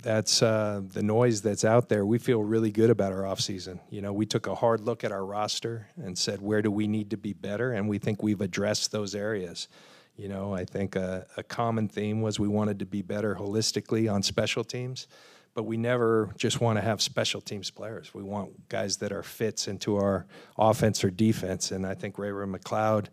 that's 0.03 0.43
uh, 0.43 0.83
the 0.93 1.03
noise 1.03 1.43
that's 1.43 1.65
out 1.65 1.89
there. 1.89 2.07
We 2.07 2.19
feel 2.19 2.43
really 2.43 2.71
good 2.71 2.91
about 2.91 3.13
our 3.13 3.23
offseason. 3.23 3.81
You 3.91 4.03
know, 4.03 4.13
we 4.13 4.27
took 4.27 4.47
a 4.47 4.55
hard 4.55 4.81
look 4.81 5.05
at 5.05 5.13
our 5.13 5.25
roster 5.25 5.89
and 5.97 6.17
said, 6.17 6.41
where 6.41 6.63
do 6.63 6.71
we 6.71 6.87
need 6.87 7.11
to 7.11 7.17
be 7.17 7.33
better? 7.33 7.73
And 7.73 7.89
we 7.89 7.99
think 7.99 8.23
we've 8.23 8.41
addressed 8.41 8.93
those 8.93 9.15
areas. 9.15 9.69
You 10.17 10.29
know, 10.29 10.55
I 10.55 10.65
think 10.65 10.97
a, 10.97 11.27
a 11.37 11.43
common 11.43 11.89
theme 11.89 12.21
was 12.21 12.39
we 12.39 12.49
wanted 12.49 12.79
to 12.81 12.87
be 12.87 13.03
better 13.03 13.35
holistically 13.35 14.13
on 14.13 14.23
special 14.23 14.65
teams, 14.65 15.07
but 15.55 15.65
we 15.65 15.77
never 15.77 16.31
just 16.37 16.61
want 16.61 16.79
to 16.79 16.83
have 16.83 17.03
special 17.03 17.41
teams 17.41 17.71
players. 17.71 18.15
We 18.15 18.23
want 18.23 18.69
guys 18.69 18.99
that 18.99 19.11
are 19.11 19.23
fits 19.23 19.67
into 19.67 19.97
our 19.97 20.27
offense 20.57 21.03
or 21.03 21.11
defense. 21.11 21.73
And 21.73 21.85
I 21.85 21.95
think 21.95 22.19
Ray 22.19 22.31
Ray 22.31 22.47
McCloud 22.47 23.07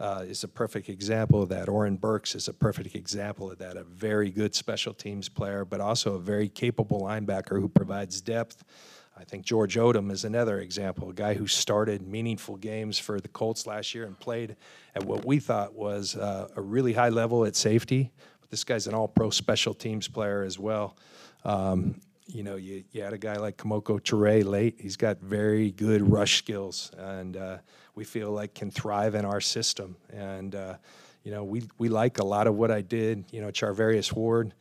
uh, 0.00 0.24
is 0.26 0.42
a 0.42 0.48
perfect 0.48 0.88
example 0.88 1.42
of 1.42 1.50
that. 1.50 1.68
Oren 1.68 1.96
Burks 1.96 2.34
is 2.34 2.48
a 2.48 2.54
perfect 2.54 2.94
example 2.94 3.50
of 3.50 3.58
that. 3.58 3.76
A 3.76 3.84
very 3.84 4.30
good 4.30 4.54
special 4.54 4.94
teams 4.94 5.28
player, 5.28 5.64
but 5.64 5.80
also 5.80 6.14
a 6.14 6.18
very 6.18 6.48
capable 6.48 7.02
linebacker 7.02 7.60
who 7.60 7.68
provides 7.68 8.20
depth. 8.20 8.64
I 9.14 9.24
think 9.24 9.44
George 9.44 9.76
Odom 9.76 10.10
is 10.10 10.24
another 10.24 10.60
example, 10.60 11.10
a 11.10 11.12
guy 11.12 11.34
who 11.34 11.46
started 11.46 12.00
meaningful 12.00 12.56
games 12.56 12.98
for 12.98 13.20
the 13.20 13.28
Colts 13.28 13.66
last 13.66 13.94
year 13.94 14.06
and 14.06 14.18
played 14.18 14.56
at 14.94 15.04
what 15.04 15.26
we 15.26 15.38
thought 15.38 15.74
was 15.74 16.16
uh, 16.16 16.48
a 16.56 16.62
really 16.62 16.94
high 16.94 17.10
level 17.10 17.44
at 17.44 17.54
safety. 17.54 18.10
But 18.40 18.50
this 18.50 18.64
guy's 18.64 18.86
an 18.86 18.94
all-pro 18.94 19.28
special 19.28 19.74
teams 19.74 20.08
player 20.08 20.42
as 20.42 20.58
well. 20.58 20.96
Um, 21.44 22.00
you 22.26 22.42
know, 22.42 22.56
you, 22.56 22.84
you 22.92 23.02
had 23.02 23.12
a 23.12 23.18
guy 23.18 23.36
like 23.36 23.56
Kemoko 23.56 24.00
Turay 24.00 24.44
late. 24.44 24.76
He's 24.80 24.96
got 24.96 25.20
very 25.20 25.70
good 25.70 26.10
rush 26.10 26.38
skills, 26.38 26.90
and 26.96 27.36
uh, 27.36 27.58
we 27.94 28.04
feel 28.04 28.30
like 28.30 28.54
can 28.54 28.70
thrive 28.70 29.14
in 29.14 29.24
our 29.24 29.40
system. 29.40 29.96
And 30.10 30.54
uh, 30.54 30.76
you 31.24 31.30
know, 31.30 31.44
we 31.44 31.62
we 31.78 31.88
like 31.88 32.18
a 32.18 32.24
lot 32.24 32.46
of 32.46 32.54
what 32.54 32.70
I 32.70 32.80
did. 32.80 33.24
You 33.32 33.42
know, 33.42 33.48
Charvarius 33.48 34.12
Ward, 34.12 34.54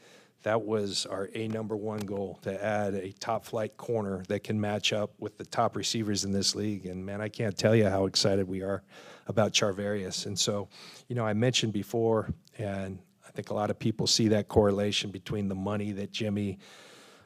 that 0.44 0.62
was 0.62 1.06
our 1.06 1.30
a 1.34 1.48
number 1.48 1.76
one 1.78 2.00
goal 2.00 2.40
to 2.42 2.64
add 2.64 2.94
a 2.96 3.12
top 3.14 3.46
flight 3.46 3.78
corner 3.78 4.24
that 4.28 4.44
can 4.44 4.60
match 4.60 4.92
up 4.92 5.14
with 5.20 5.38
the 5.38 5.46
top 5.46 5.76
receivers 5.76 6.24
in 6.24 6.32
this 6.32 6.56
league. 6.56 6.86
And 6.86 7.06
man, 7.06 7.22
I 7.22 7.30
can't 7.30 7.58
tell 7.58 7.76
you 7.76 7.88
how 7.88 8.06
excited 8.06 8.48
we 8.48 8.64
are 8.64 8.84
about 9.28 9.54
Charvarius. 9.54 10.26
And 10.26 10.38
so, 10.38 10.68
you 11.08 11.16
know, 11.16 11.26
I 11.26 11.34
mentioned 11.34 11.74
before, 11.74 12.34
and 12.58 13.00
I 13.32 13.34
think 13.34 13.50
a 13.50 13.54
lot 13.54 13.70
of 13.70 13.80
people 13.80 14.08
see 14.08 14.28
that 14.30 14.50
correlation 14.50 15.10
between 15.10 15.48
the 15.48 15.56
money 15.56 15.94
that 15.94 16.12
Jimmy 16.12 16.60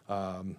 um, 0.08 0.56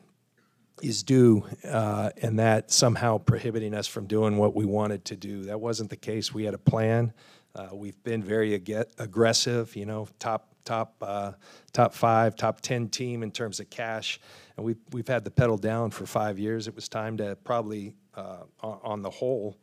is 0.83 1.05
due, 1.05 1.45
uh, 1.65 2.11
and 2.21 2.41
that 2.41 2.73
somehow 2.73 3.19
prohibiting 3.19 3.73
us 3.73 3.87
from 3.87 4.07
doing 4.07 4.39
what 4.39 4.57
we 4.57 4.65
wanted 4.65 5.05
to 5.05 5.17
do. 5.17 5.45
That 5.45 5.61
wasn't 5.61 5.91
the 5.91 5.97
case. 5.97 6.35
We 6.35 6.43
had 6.43 6.55
a 6.55 6.59
plan. 6.59 7.13
Uh, 7.55 7.69
we've 7.73 8.03
been 8.03 8.25
very 8.25 8.55
ag- 8.55 8.89
aggressive, 8.99 9.77
you 9.77 9.87
know, 9.87 10.09
top 10.19 10.53
top 10.65 10.97
uh, 11.01 11.33
top 11.73 11.95
five, 11.95 12.35
top 12.35 12.61
ten 12.61 12.89
team 12.89 13.23
in 13.23 13.31
terms 13.31 13.61
of 13.61 13.71
cash, 13.71 14.19
and 14.57 14.67
we've 14.67 14.81
we've 14.91 15.07
had 15.07 15.23
the 15.23 15.31
pedal 15.31 15.57
down 15.57 15.93
for 15.93 16.07
five 16.07 16.41
years. 16.41 16.67
It 16.67 16.75
was 16.75 16.89
time 16.89 17.17
to 17.19 17.37
probably, 17.45 17.95
uh, 18.17 18.39
on, 18.61 19.01
the 19.01 19.11
whole, 19.11 19.57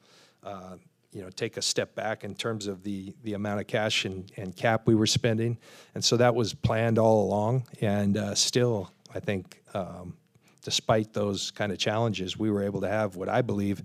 uh, 0.43 0.77
you 1.13 1.21
know, 1.21 1.29
take 1.29 1.57
a 1.57 1.61
step 1.61 1.95
back 1.95 2.23
in 2.23 2.35
terms 2.35 2.67
of 2.67 2.83
the 2.83 3.13
the 3.23 3.33
amount 3.33 3.61
of 3.61 3.67
cash 3.67 4.05
and, 4.05 4.31
and 4.35 4.55
cap 4.55 4.83
we 4.85 4.95
were 4.95 5.07
spending, 5.07 5.57
and 5.93 6.03
so 6.03 6.17
that 6.17 6.33
was 6.33 6.53
planned 6.53 6.97
all 6.97 7.23
along. 7.25 7.67
And 7.81 8.17
uh, 8.17 8.35
still, 8.35 8.91
I 9.13 9.19
think, 9.19 9.61
um, 9.73 10.17
despite 10.63 11.13
those 11.13 11.51
kind 11.51 11.71
of 11.71 11.77
challenges, 11.77 12.37
we 12.37 12.49
were 12.49 12.63
able 12.63 12.81
to 12.81 12.87
have 12.87 13.15
what 13.15 13.29
I 13.29 13.41
believe 13.41 13.83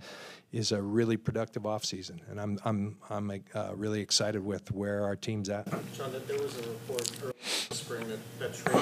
is 0.51 0.73
a 0.73 0.81
really 0.81 1.17
productive 1.17 1.65
offseason. 1.65 2.21
And 2.31 2.41
I'm, 2.41 2.59
I'm, 2.65 2.97
I'm 3.11 3.31
uh, 3.55 3.75
really 3.75 4.01
excited 4.01 4.43
with 4.43 4.73
where 4.73 5.05
our 5.05 5.17
team's 5.17 5.49
at. 5.51 5.67
John, 5.95 6.13
there 6.27 6.39
was 6.39 6.59
a 6.59 6.69
report 6.69 7.11
early 7.23 7.33
in 7.33 7.69
the 7.69 7.75
spring 7.75 8.09
that, 8.09 8.39
that 8.39 8.65
pretty 8.65 8.81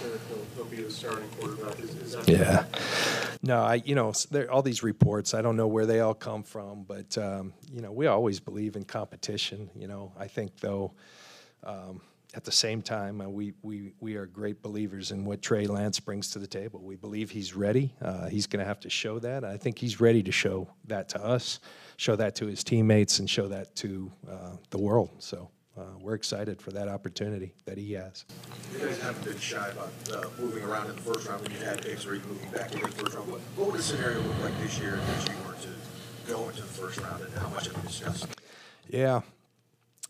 sure 0.00 0.18
he'll, 0.56 0.64
be 0.66 0.82
the 0.82 0.90
starting 0.90 1.28
quarterback. 1.40 1.78
Is, 1.80 1.94
is 1.94 2.12
that? 2.12 2.28
Yeah. 2.28 2.64
No, 3.42 3.62
I, 3.62 3.76
you 3.76 3.94
know, 3.94 4.12
there, 4.30 4.50
all 4.50 4.62
these 4.62 4.82
reports, 4.82 5.32
I 5.32 5.40
don't 5.40 5.56
know 5.56 5.68
where 5.68 5.86
they 5.86 6.00
all 6.00 6.14
come 6.14 6.42
from, 6.42 6.84
but, 6.84 7.16
um, 7.16 7.54
you 7.72 7.80
know, 7.80 7.92
we 7.92 8.06
always 8.06 8.40
believe 8.40 8.76
in 8.76 8.84
competition. 8.84 9.70
You 9.74 9.88
know, 9.88 10.12
I 10.18 10.26
think, 10.26 10.60
though, 10.60 10.92
um, 11.64 12.02
at 12.36 12.44
the 12.44 12.52
same 12.52 12.82
time, 12.82 13.22
uh, 13.22 13.28
we, 13.28 13.54
we, 13.62 13.92
we 13.98 14.14
are 14.14 14.26
great 14.26 14.60
believers 14.60 15.10
in 15.10 15.24
what 15.24 15.40
Trey 15.40 15.66
Lance 15.66 15.98
brings 15.98 16.30
to 16.32 16.38
the 16.38 16.46
table. 16.46 16.80
We 16.82 16.94
believe 16.94 17.30
he's 17.30 17.56
ready. 17.56 17.94
Uh, 18.02 18.26
he's 18.26 18.46
going 18.46 18.60
to 18.60 18.66
have 18.66 18.78
to 18.80 18.90
show 18.90 19.18
that. 19.20 19.42
I 19.42 19.56
think 19.56 19.78
he's 19.78 20.02
ready 20.02 20.22
to 20.22 20.30
show 20.30 20.68
that 20.84 21.08
to 21.10 21.24
us, 21.24 21.60
show 21.96 22.14
that 22.16 22.36
to 22.36 22.46
his 22.46 22.62
teammates, 22.62 23.20
and 23.20 23.30
show 23.30 23.48
that 23.48 23.74
to 23.76 24.12
uh, 24.30 24.56
the 24.68 24.76
world. 24.76 25.12
So 25.18 25.48
uh, 25.78 25.84
we're 25.98 26.14
excited 26.14 26.60
for 26.60 26.72
that 26.72 26.88
opportunity 26.88 27.54
that 27.64 27.78
he 27.78 27.94
has. 27.94 28.26
You 28.74 28.80
guys 28.80 29.00
haven't 29.00 29.24
been 29.24 29.38
shy 29.38 29.68
about 29.70 29.90
uh, 30.12 30.28
moving 30.38 30.62
around 30.62 30.90
in 30.90 30.96
the 30.96 31.02
first 31.02 31.26
round 31.26 31.40
when 31.40 31.52
you 31.52 31.64
had 31.64 31.80
picks 31.80 32.04
or 32.04 32.16
even 32.16 32.28
moving 32.28 32.50
back 32.50 32.70
into 32.70 32.84
the 32.84 32.92
first 32.92 33.16
round. 33.16 33.30
What, 33.30 33.40
what 33.56 33.68
would 33.68 33.78
the 33.78 33.82
scenario 33.82 34.20
look 34.20 34.42
like 34.42 34.60
this 34.60 34.78
year 34.78 35.00
if 35.18 35.28
you 35.28 35.34
were 35.48 35.54
to 35.54 36.30
go 36.30 36.50
into 36.50 36.60
the 36.60 36.68
first 36.68 37.00
round 37.00 37.22
and 37.24 37.32
how 37.32 37.48
much 37.48 37.68
have 37.68 37.76
you 37.76 37.82
discussed? 37.88 38.26
Yeah. 38.88 39.22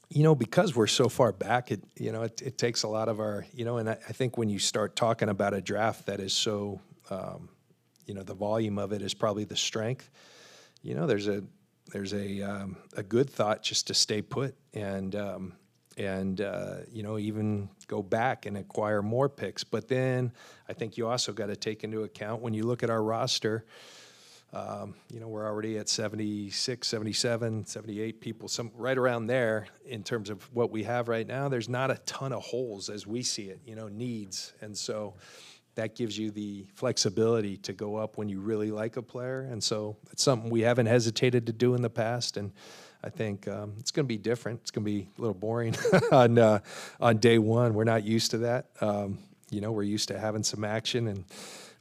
You 0.08 0.22
know, 0.22 0.36
because 0.36 0.76
we're 0.76 0.86
so 0.86 1.08
far 1.08 1.32
back, 1.32 1.72
it 1.72 1.82
you 1.96 2.12
know 2.12 2.22
it, 2.22 2.40
it 2.40 2.58
takes 2.58 2.84
a 2.84 2.88
lot 2.88 3.08
of 3.08 3.18
our 3.18 3.44
you 3.52 3.64
know, 3.64 3.78
and 3.78 3.90
I, 3.90 3.98
I 4.08 4.12
think 4.12 4.38
when 4.38 4.48
you 4.48 4.58
start 4.58 4.94
talking 4.94 5.28
about 5.28 5.52
a 5.52 5.60
draft 5.60 6.06
that 6.06 6.20
is 6.20 6.32
so, 6.32 6.80
um, 7.10 7.48
you 8.06 8.14
know, 8.14 8.22
the 8.22 8.34
volume 8.34 8.78
of 8.78 8.92
it 8.92 9.02
is 9.02 9.14
probably 9.14 9.44
the 9.44 9.56
strength. 9.56 10.08
You 10.82 10.94
know, 10.94 11.06
there's 11.06 11.26
a 11.26 11.42
there's 11.92 12.14
a 12.14 12.42
um, 12.42 12.76
a 12.96 13.02
good 13.02 13.28
thought 13.28 13.62
just 13.62 13.88
to 13.88 13.94
stay 13.94 14.22
put 14.22 14.54
and 14.74 15.14
um, 15.16 15.52
and 15.96 16.40
uh, 16.40 16.76
you 16.90 17.02
know 17.02 17.18
even 17.18 17.68
go 17.86 18.02
back 18.02 18.46
and 18.46 18.56
acquire 18.56 19.02
more 19.02 19.28
picks. 19.28 19.64
But 19.64 19.88
then 19.88 20.32
I 20.68 20.72
think 20.72 20.96
you 20.96 21.08
also 21.08 21.32
got 21.32 21.46
to 21.46 21.56
take 21.56 21.84
into 21.84 22.02
account 22.02 22.42
when 22.42 22.54
you 22.54 22.64
look 22.64 22.82
at 22.82 22.90
our 22.90 23.02
roster. 23.02 23.64
Um, 24.56 24.94
you 25.12 25.20
know, 25.20 25.28
we're 25.28 25.44
already 25.44 25.76
at 25.76 25.86
76, 25.86 26.88
77, 26.88 27.66
78 27.66 28.20
people, 28.22 28.48
some 28.48 28.70
right 28.74 28.96
around 28.96 29.26
there 29.26 29.66
in 29.84 30.02
terms 30.02 30.30
of 30.30 30.42
what 30.54 30.70
we 30.70 30.82
have 30.84 31.08
right 31.08 31.26
now. 31.26 31.50
There's 31.50 31.68
not 31.68 31.90
a 31.90 31.96
ton 32.06 32.32
of 32.32 32.42
holes 32.42 32.88
as 32.88 33.06
we 33.06 33.22
see 33.22 33.50
it, 33.50 33.60
you 33.66 33.74
know, 33.74 33.88
needs. 33.88 34.54
And 34.62 34.76
so 34.76 35.14
that 35.74 35.94
gives 35.94 36.16
you 36.16 36.30
the 36.30 36.64
flexibility 36.74 37.58
to 37.58 37.74
go 37.74 37.96
up 37.96 38.16
when 38.16 38.30
you 38.30 38.40
really 38.40 38.70
like 38.70 38.96
a 38.96 39.02
player. 39.02 39.42
And 39.42 39.62
so 39.62 39.98
it's 40.10 40.22
something 40.22 40.48
we 40.48 40.62
haven't 40.62 40.86
hesitated 40.86 41.46
to 41.48 41.52
do 41.52 41.74
in 41.74 41.82
the 41.82 41.90
past. 41.90 42.38
And 42.38 42.50
I 43.04 43.10
think 43.10 43.46
um, 43.48 43.74
it's 43.78 43.90
going 43.90 44.06
to 44.06 44.08
be 44.08 44.16
different. 44.16 44.60
It's 44.62 44.70
going 44.70 44.86
to 44.86 44.90
be 44.90 45.10
a 45.18 45.20
little 45.20 45.34
boring 45.34 45.76
on 46.10 46.38
uh, 46.38 46.60
on 46.98 47.18
day 47.18 47.38
one. 47.38 47.74
We're 47.74 47.84
not 47.84 48.04
used 48.04 48.30
to 48.30 48.38
that. 48.38 48.68
Um, 48.80 49.18
you 49.50 49.60
know, 49.60 49.70
we're 49.70 49.82
used 49.82 50.08
to 50.08 50.18
having 50.18 50.42
some 50.42 50.64
action, 50.64 51.08
and 51.08 51.24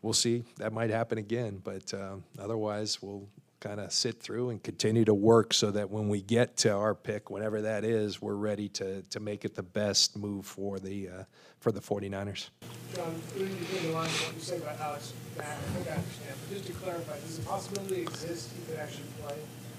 we'll 0.06 0.14
see. 0.14 0.44
That 0.58 0.72
might 0.72 0.92
happen 0.92 1.18
again, 1.18 1.60
but 1.64 1.92
um, 1.94 2.24
otherwise, 2.40 3.02
we'll 3.02 3.28
kind 3.60 3.80
of 3.80 3.92
sit 3.92 4.22
through 4.22 4.52
and 4.52 4.62
continue 4.62 5.04
to 5.04 5.16
work 5.16 5.52
so 5.52 5.72
that 5.72 5.90
when 5.90 6.08
we 6.08 6.22
get 6.22 6.56
to 6.58 6.72
our 6.72 6.94
pick, 6.94 7.32
whenever 7.32 7.64
that 7.64 7.84
is, 7.84 8.22
we're 8.22 8.36
ready 8.36 8.70
to 8.70 9.02
to 9.02 9.20
make 9.20 9.44
it 9.44 9.56
the 9.56 9.64
best 9.64 10.16
move 10.16 10.46
for 10.46 10.80
the 10.80 11.10
uh, 11.10 11.24
for 11.60 11.72
the 11.72 11.82
49ers. 11.82 12.50
John, 12.94 13.16
in 13.36 13.50
the 13.82 13.92
line 13.92 14.06
of 14.06 14.28
what 14.28 14.36
you 14.36 14.42
said 14.42 14.62
about 14.62 14.80
Alex 14.80 15.14
Mack, 15.38 15.48
I 15.48 15.54
think 15.56 15.88
I 15.88 15.94
understand, 15.94 16.36
but 16.48 16.56
just 16.56 16.68
to 16.68 16.74
clarify, 16.74 17.20
does 17.20 17.40
the 17.40 17.46
possibility 17.46 18.02
exist 18.02 18.52
he 18.56 18.72
could 18.72 18.80
actually 18.80 19.08
play 19.24 19.36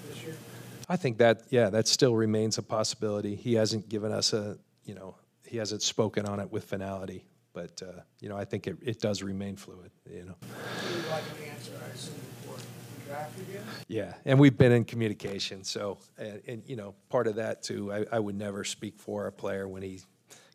this 0.09 0.21
year? 0.23 0.35
I 0.89 0.97
think 0.97 1.19
that 1.19 1.43
yeah, 1.49 1.69
that 1.69 1.87
still 1.87 2.15
remains 2.15 2.57
a 2.57 2.63
possibility. 2.63 3.35
He 3.35 3.53
hasn't 3.53 3.87
given 3.87 4.11
us 4.11 4.33
a 4.33 4.57
you 4.83 4.93
know 4.93 5.15
he 5.45 5.55
hasn't 5.55 5.81
spoken 5.81 6.25
on 6.25 6.41
it 6.41 6.51
with 6.51 6.65
finality, 6.65 7.23
but 7.57 7.81
uh, 7.81 8.01
you 8.21 8.29
know 8.29 8.37
I 8.37 8.45
think 8.45 8.67
it, 8.67 8.77
it 8.83 8.99
does 9.01 9.23
remain 9.23 9.55
fluid. 9.55 9.89
You 10.07 10.25
know. 10.25 10.35
You 10.41 11.09
like 11.09 11.23
an 11.23 11.49
answer, 11.49 11.71
I 11.83 11.89
assume, 11.89 12.13
before 12.41 12.57
draft 13.07 13.39
again? 13.39 13.63
Yeah, 13.87 14.13
and 14.25 14.39
we've 14.39 14.55
been 14.55 14.71
in 14.71 14.85
communication. 14.85 15.63
So, 15.63 15.97
and, 16.19 16.41
and 16.47 16.63
you 16.67 16.75
know, 16.75 16.93
part 17.09 17.25
of 17.25 17.35
that 17.35 17.63
too, 17.63 17.91
I, 17.91 18.05
I 18.11 18.19
would 18.19 18.35
never 18.35 18.63
speak 18.63 18.99
for 18.99 19.25
a 19.25 19.31
player 19.31 19.67
when 19.67 19.81
he 19.81 20.01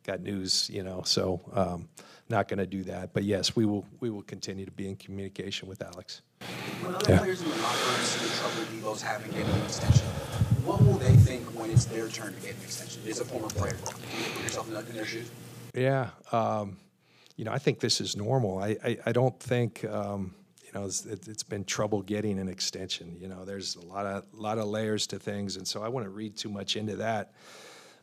got 0.06 0.20
news. 0.20 0.70
You 0.72 0.84
know, 0.84 1.02
so 1.04 1.40
um, 1.52 1.88
not 2.28 2.46
going 2.46 2.58
to 2.60 2.66
do 2.66 2.84
that. 2.84 3.12
But 3.12 3.24
yes, 3.24 3.56
we 3.56 3.64
will. 3.66 3.84
We 3.98 4.08
will 4.10 4.22
continue 4.22 4.64
to 4.64 4.72
be 4.72 4.88
in 4.88 4.94
communication 4.94 5.68
with 5.68 5.82
Alex. 5.82 6.22
When 6.82 6.94
other 6.94 7.12
Yeah. 7.12 7.18
players 7.18 7.42
in 7.42 7.50
the 7.50 7.56
locker 7.56 7.90
room 7.90 8.00
see 8.00 8.26
the 8.26 8.34
trouble 8.38 8.62
Deebo's 8.72 9.02
having 9.02 9.30
getting 9.32 9.52
an 9.52 9.62
extension, 9.62 10.06
what 10.64 10.80
will 10.82 10.98
they 10.98 11.16
think 11.16 11.42
when 11.58 11.70
it's 11.70 11.84
their 11.86 12.08
turn 12.08 12.32
to 12.34 12.40
get 12.40 12.54
an 12.54 12.62
extension? 12.62 13.02
As 13.08 13.18
a 13.20 13.24
former 13.24 13.48
player, 13.48 13.74
put 13.84 13.96
yourself 14.44 14.70
in, 14.70 14.76
in 14.76 14.94
their 14.94 15.04
shoes? 15.04 15.28
Yeah, 15.74 16.10
um, 16.32 16.76
you 17.42 17.46
know, 17.46 17.52
I 17.52 17.58
think 17.58 17.80
this 17.80 18.00
is 18.00 18.16
normal. 18.16 18.58
I, 18.58 18.76
I, 18.84 18.98
I 19.06 19.10
don't 19.10 19.36
think, 19.40 19.84
um, 19.86 20.32
you 20.64 20.70
know, 20.72 20.86
it's, 20.86 21.04
it, 21.04 21.26
it's 21.26 21.42
been 21.42 21.64
trouble 21.64 22.00
getting 22.00 22.38
an 22.38 22.46
extension. 22.46 23.16
You 23.18 23.26
know, 23.26 23.44
there's 23.44 23.74
a 23.74 23.84
lot 23.84 24.06
of 24.06 24.24
lot 24.32 24.58
of 24.58 24.66
layers 24.66 25.08
to 25.08 25.18
things, 25.18 25.56
and 25.56 25.66
so 25.66 25.82
I 25.82 25.88
wouldn't 25.88 26.14
read 26.14 26.36
too 26.36 26.48
much 26.48 26.76
into 26.76 26.94
that. 26.98 27.32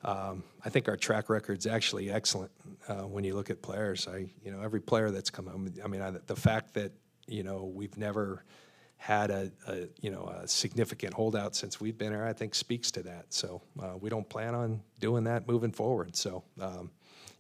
Um, 0.04 0.44
I 0.66 0.70
think 0.70 0.90
our 0.90 0.98
track 0.98 1.30
record's 1.30 1.66
actually 1.66 2.12
excellent 2.12 2.52
uh, 2.90 3.04
when 3.04 3.24
you 3.24 3.34
look 3.34 3.50
at 3.50 3.62
players. 3.62 4.10
I, 4.10 4.30
you 4.44 4.52
know, 4.52 4.62
every 4.62 4.82
player 4.82 5.10
that's 5.10 5.30
come. 5.30 5.72
I 5.82 5.88
mean, 5.88 6.02
I, 6.02 6.12
the 6.12 6.36
fact 6.36 6.74
that 6.74 6.92
you 7.26 7.44
know 7.44 7.72
we've 7.74 7.98
never 7.98 8.44
had 8.98 9.32
a, 9.32 9.54
a 9.70 9.88
you 10.02 10.10
know 10.10 10.26
a 10.26 10.50
significant 10.50 11.14
holdout 11.14 11.56
since 11.56 11.80
we've 11.80 11.98
been 11.98 12.12
here, 12.12 12.26
I 12.26 12.34
think 12.34 12.56
speaks 12.56 12.92
to 12.92 13.04
that. 13.04 13.28
So 13.30 13.62
uh, 13.82 13.96
we 13.98 14.10
don't 14.10 14.28
plan 14.28 14.54
on 14.54 14.82
doing 15.00 15.24
that 15.24 15.48
moving 15.48 15.72
forward. 15.72 16.18
So. 16.18 16.44
Um, 16.60 16.92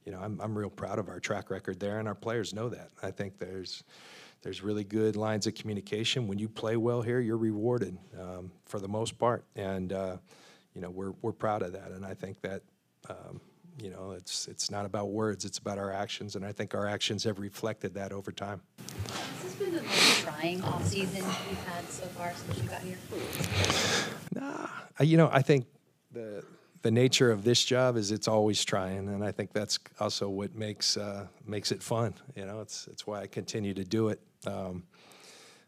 you 0.09 0.15
know, 0.15 0.21
I'm, 0.23 0.41
I'm 0.41 0.57
real 0.57 0.71
proud 0.71 0.97
of 0.97 1.07
our 1.07 1.19
track 1.19 1.51
record 1.51 1.79
there, 1.79 1.99
and 1.99 2.07
our 2.07 2.15
players 2.15 2.51
know 2.51 2.67
that. 2.69 2.89
I 3.03 3.11
think 3.11 3.37
there's 3.37 3.83
there's 4.41 4.63
really 4.63 4.83
good 4.83 5.15
lines 5.15 5.45
of 5.45 5.53
communication. 5.53 6.27
When 6.27 6.39
you 6.39 6.49
play 6.49 6.77
well 6.77 7.03
here, 7.03 7.19
you're 7.19 7.37
rewarded 7.37 7.95
um, 8.19 8.51
for 8.65 8.79
the 8.79 8.87
most 8.87 9.19
part, 9.19 9.45
and 9.55 9.93
uh, 9.93 10.17
you 10.73 10.81
know 10.81 10.89
we're 10.89 11.13
we're 11.21 11.31
proud 11.31 11.61
of 11.61 11.73
that. 11.73 11.91
And 11.91 12.03
I 12.03 12.15
think 12.15 12.41
that 12.41 12.63
um, 13.07 13.39
you 13.79 13.91
know 13.91 14.13
it's 14.17 14.47
it's 14.47 14.71
not 14.71 14.83
about 14.83 15.11
words; 15.11 15.45
it's 15.45 15.59
about 15.59 15.77
our 15.77 15.91
actions, 15.91 16.35
and 16.35 16.43
I 16.43 16.53
think 16.53 16.73
our 16.73 16.87
actions 16.87 17.23
have 17.25 17.37
reflected 17.37 17.93
that 17.93 18.11
over 18.11 18.31
time. 18.31 18.61
Has 19.09 19.43
this 19.43 19.53
been 19.57 19.75
the 19.75 19.83
most 19.83 20.21
trying 20.21 20.59
offseason 20.61 21.17
you've 21.17 21.63
had 21.67 21.87
so 21.87 22.07
far 22.07 22.33
since 22.33 22.63
you 22.63 22.67
got 22.67 22.81
here? 22.81 22.97
Uh, 24.41 25.03
You 25.03 25.17
know, 25.17 25.29
I 25.31 25.43
think 25.43 25.67
the 26.11 26.43
the 26.81 26.91
nature 26.91 27.31
of 27.31 27.43
this 27.43 27.63
job 27.63 27.97
is 27.97 28.11
it's 28.11 28.27
always 28.27 28.63
trying, 28.63 29.09
and 29.09 29.23
I 29.23 29.31
think 29.31 29.51
that's 29.51 29.79
also 29.99 30.29
what 30.29 30.55
makes 30.55 30.97
uh, 30.97 31.27
makes 31.45 31.71
it 31.71 31.83
fun. 31.83 32.13
You 32.35 32.45
know, 32.45 32.61
it's 32.61 32.87
it's 32.87 33.05
why 33.05 33.21
I 33.21 33.27
continue 33.27 33.73
to 33.73 33.83
do 33.83 34.09
it. 34.09 34.19
Um, 34.45 34.83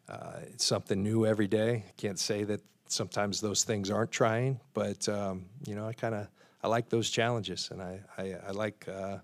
uh, 0.07 0.39
it's 0.43 0.65
something 0.65 1.01
new 1.01 1.25
every 1.25 1.47
day. 1.47 1.83
I 1.87 1.91
can't 1.97 2.19
say 2.19 2.43
that 2.45 2.61
sometimes 2.87 3.41
those 3.41 3.63
things 3.63 3.89
aren't 3.89 4.11
trying, 4.11 4.59
but 4.73 5.07
um, 5.09 5.45
you 5.65 5.75
know, 5.75 5.87
I 5.87 5.93
kind 5.93 6.15
of 6.15 6.27
I 6.63 6.67
like 6.67 6.89
those 6.89 7.09
challenges, 7.09 7.69
and 7.71 7.81
I 7.81 7.99
I, 8.17 8.35
I 8.47 8.51
like 8.51 8.87
uh, 8.87 9.17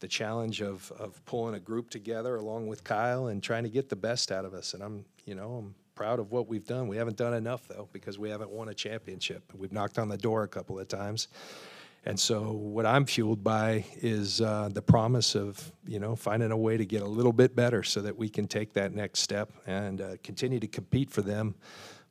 the 0.00 0.08
challenge 0.08 0.62
of 0.62 0.90
of 0.98 1.22
pulling 1.26 1.54
a 1.54 1.60
group 1.60 1.90
together 1.90 2.36
along 2.36 2.66
with 2.66 2.82
Kyle 2.82 3.26
and 3.26 3.42
trying 3.42 3.64
to 3.64 3.70
get 3.70 3.88
the 3.88 3.96
best 3.96 4.32
out 4.32 4.44
of 4.44 4.54
us. 4.54 4.74
And 4.74 4.82
I'm 4.82 5.04
you 5.26 5.34
know 5.34 5.52
I'm 5.56 5.74
proud 6.00 6.18
of 6.18 6.32
what 6.32 6.48
we've 6.48 6.64
done. 6.64 6.88
We 6.88 6.96
haven't 6.96 7.18
done 7.18 7.34
enough 7.34 7.68
though 7.68 7.86
because 7.92 8.18
we 8.18 8.30
haven't 8.30 8.48
won 8.48 8.70
a 8.70 8.74
championship. 8.74 9.42
We've 9.54 9.70
knocked 9.70 9.98
on 9.98 10.08
the 10.08 10.16
door 10.16 10.44
a 10.44 10.48
couple 10.48 10.80
of 10.80 10.88
times. 10.88 11.28
And 12.06 12.18
so, 12.18 12.52
what 12.52 12.86
I'm 12.86 13.04
fueled 13.04 13.44
by 13.44 13.84
is 14.00 14.40
uh, 14.40 14.70
the 14.72 14.80
promise 14.80 15.34
of, 15.34 15.70
you 15.86 15.98
know, 15.98 16.16
finding 16.16 16.52
a 16.52 16.56
way 16.56 16.78
to 16.78 16.86
get 16.86 17.02
a 17.02 17.06
little 17.06 17.34
bit 17.34 17.54
better 17.54 17.82
so 17.82 18.00
that 18.00 18.16
we 18.16 18.30
can 18.30 18.48
take 18.48 18.72
that 18.72 18.94
next 18.94 19.20
step 19.20 19.52
and 19.66 20.00
uh, 20.00 20.16
continue 20.24 20.58
to 20.58 20.66
compete 20.66 21.10
for 21.10 21.20
them, 21.20 21.54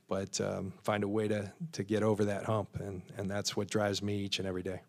but 0.08 0.40
um, 0.40 0.72
find 0.84 1.04
a 1.04 1.08
way 1.08 1.28
to, 1.28 1.52
to 1.72 1.84
get 1.84 2.04
over 2.04 2.26
that 2.26 2.44
hump. 2.44 2.80
And, 2.80 3.02
and 3.18 3.28
that's 3.28 3.58
what 3.58 3.72
drives 3.72 4.04
me 4.04 4.18
each 4.18 4.38
and 4.38 4.48
every 4.48 4.62
day. 4.62 4.82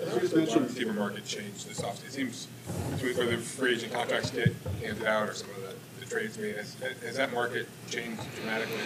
You 0.00 0.18
just 0.18 0.34
mentioned 0.34 0.64
the 0.64 0.68
receiver 0.70 0.92
market 0.92 1.24
changed 1.24 1.68
this 1.68 1.80
offseason. 1.82 2.06
It 2.06 2.12
seems 2.12 2.48
between 2.90 3.16
where 3.16 3.36
the 3.36 3.36
free 3.36 3.74
agent 3.74 3.92
contracts 3.92 4.32
get 4.32 4.52
handed 4.82 5.04
out 5.04 5.28
or 5.28 5.34
some 5.34 5.50
of 5.50 5.62
the, 5.62 5.73
the 6.08 6.94
has 7.02 7.16
that 7.16 7.32
market 7.32 7.68
changed 7.90 8.22
dramatically? 8.36 8.76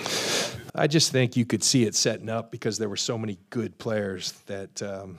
I 0.74 0.86
just 0.86 1.12
think 1.12 1.36
you 1.36 1.44
could 1.44 1.62
see 1.62 1.84
it 1.84 1.94
setting 1.94 2.28
up 2.28 2.50
because 2.50 2.78
there 2.78 2.88
were 2.88 2.96
so 2.96 3.18
many 3.18 3.38
good 3.50 3.78
players 3.78 4.32
that 4.46 4.82
um, 4.82 5.18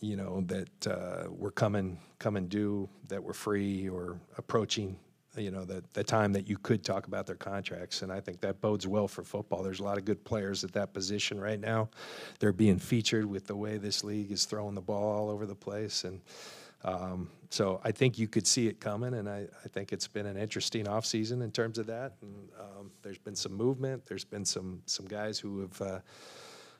you 0.00 0.16
know 0.16 0.42
that 0.46 0.86
uh, 0.86 1.30
were 1.30 1.50
coming 1.50 1.98
coming 2.18 2.48
due 2.48 2.88
that 3.08 3.22
were 3.22 3.34
free 3.34 3.88
or 3.88 4.18
approaching 4.38 4.96
you 5.36 5.50
know 5.50 5.64
the, 5.64 5.82
the 5.92 6.02
time 6.02 6.32
that 6.32 6.48
you 6.48 6.58
could 6.58 6.84
talk 6.84 7.06
about 7.06 7.26
their 7.26 7.36
contracts. 7.36 8.02
And 8.02 8.12
i 8.12 8.20
think 8.20 8.40
that 8.40 8.60
bodes 8.60 8.86
well 8.86 9.08
for 9.08 9.22
football. 9.22 9.62
There's 9.62 9.80
a 9.80 9.84
lot 9.84 9.98
of 9.98 10.04
good 10.04 10.24
players 10.24 10.64
at 10.64 10.72
that 10.72 10.92
position 10.92 11.40
right 11.40 11.60
now. 11.60 11.88
They're 12.38 12.52
being 12.52 12.78
featured 12.78 13.26
with 13.26 13.46
the 13.46 13.56
way 13.56 13.78
this 13.78 14.02
league 14.04 14.32
is 14.32 14.44
throwing 14.44 14.74
the 14.74 14.80
ball 14.80 15.10
all 15.10 15.30
over 15.30 15.46
the 15.46 15.54
place. 15.54 16.04
And 16.04 16.20
um, 16.84 17.30
so 17.50 17.80
I 17.82 17.90
think 17.90 18.16
you 18.16 18.28
could 18.28 18.46
see 18.46 18.68
it 18.68 18.78
coming, 18.78 19.14
and 19.14 19.28
I, 19.28 19.48
I 19.64 19.68
think 19.68 19.92
it's 19.92 20.06
been 20.06 20.26
an 20.26 20.36
interesting 20.36 20.86
offseason 20.86 21.42
in 21.42 21.50
terms 21.50 21.78
of 21.78 21.86
that. 21.88 22.12
And 22.22 22.48
um, 22.58 22.92
there's 23.02 23.18
been 23.18 23.34
some 23.34 23.52
movement. 23.52 24.06
There's 24.06 24.24
been 24.24 24.44
some 24.44 24.82
some 24.86 25.06
guys 25.06 25.40
who 25.40 25.62
have 25.62 25.82
uh, 25.82 25.98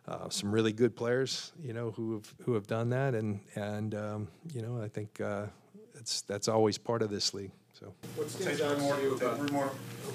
uh, 0.06 0.28
some 0.28 0.52
really 0.52 0.72
good 0.72 0.94
players, 0.94 1.52
you 1.60 1.72
know, 1.72 1.90
who 1.90 2.14
have 2.14 2.34
who 2.44 2.54
have 2.54 2.68
done 2.68 2.88
that, 2.90 3.16
and 3.16 3.40
and 3.56 3.96
um, 3.96 4.28
you 4.54 4.62
know, 4.62 4.80
I 4.80 4.86
think 4.86 5.20
uh, 5.20 5.46
it's 5.94 6.22
that's 6.22 6.46
always 6.46 6.78
part 6.78 7.02
of 7.02 7.10
this 7.10 7.34
league. 7.34 7.50
So 7.72 7.92
what 8.14 8.30
stands 8.30 8.60
out 8.60 8.78
to 8.78 9.02
you 9.02 9.16
about 9.16 9.38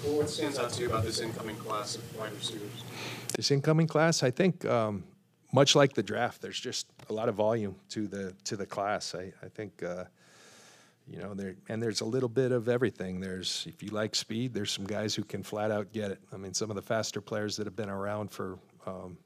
what 0.05 0.29
stands 0.29 0.57
out 0.57 0.71
to 0.71 0.81
you 0.81 0.87
about 0.87 1.03
this 1.03 1.19
incoming 1.19 1.57
class 1.57 1.97
of 1.97 2.17
wide 2.17 2.31
receivers? 2.31 2.83
This 3.35 3.51
incoming 3.51 3.87
class, 3.87 4.23
I 4.23 4.31
think, 4.31 4.63
um, 4.63 5.03
much 5.51 5.75
like 5.75 5.93
the 5.93 6.03
draft, 6.03 6.41
there's 6.41 6.59
just 6.59 6.87
a 7.09 7.13
lot 7.13 7.27
of 7.27 7.35
volume 7.35 7.75
to 7.89 8.07
the 8.07 8.33
to 8.45 8.55
the 8.55 8.65
class. 8.65 9.13
I 9.13 9.33
I 9.43 9.49
think. 9.49 9.83
Uh, 9.83 10.05
you 11.07 11.19
know, 11.19 11.33
there 11.33 11.55
and 11.69 11.81
there's 11.81 12.01
a 12.01 12.05
little 12.05 12.29
bit 12.29 12.51
of 12.51 12.67
everything. 12.67 13.19
There's 13.19 13.65
if 13.67 13.83
you 13.83 13.89
like 13.89 14.15
speed, 14.15 14.53
there's 14.53 14.71
some 14.71 14.85
guys 14.85 15.13
who 15.13 15.23
can 15.23 15.43
flat 15.43 15.71
out 15.71 15.91
get 15.93 16.11
it. 16.11 16.19
I 16.33 16.37
mean, 16.37 16.53
some 16.53 16.69
of 16.69 16.75
the 16.75 16.81
faster 16.81 17.21
players 17.21 17.57
that 17.57 17.67
have 17.67 17.75
been 17.75 17.89
around 17.89 18.31
for 18.31 18.57
um, 18.85 19.17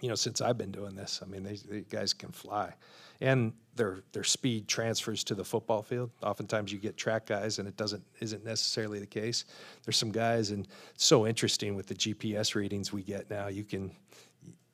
you 0.00 0.08
know, 0.08 0.14
since 0.14 0.40
I've 0.40 0.58
been 0.58 0.70
doing 0.70 0.94
this. 0.94 1.20
I 1.22 1.26
mean, 1.26 1.42
these, 1.42 1.64
guys 1.90 2.12
can 2.12 2.30
fly, 2.30 2.72
and 3.20 3.52
their 3.74 4.02
their 4.12 4.24
speed 4.24 4.68
transfers 4.68 5.24
to 5.24 5.34
the 5.34 5.44
football 5.44 5.82
field. 5.82 6.10
Oftentimes, 6.22 6.72
you 6.72 6.78
get 6.78 6.96
track 6.96 7.26
guys, 7.26 7.58
and 7.58 7.68
it 7.68 7.76
doesn't 7.76 8.04
isn't 8.20 8.44
necessarily 8.44 8.98
the 9.00 9.06
case. 9.06 9.44
There's 9.84 9.96
some 9.96 10.12
guys, 10.12 10.50
and 10.50 10.68
so 10.96 11.26
interesting 11.26 11.74
with 11.74 11.86
the 11.86 11.94
GPS 11.94 12.54
readings 12.54 12.92
we 12.92 13.02
get 13.02 13.28
now. 13.30 13.48
You 13.48 13.64
can, 13.64 13.90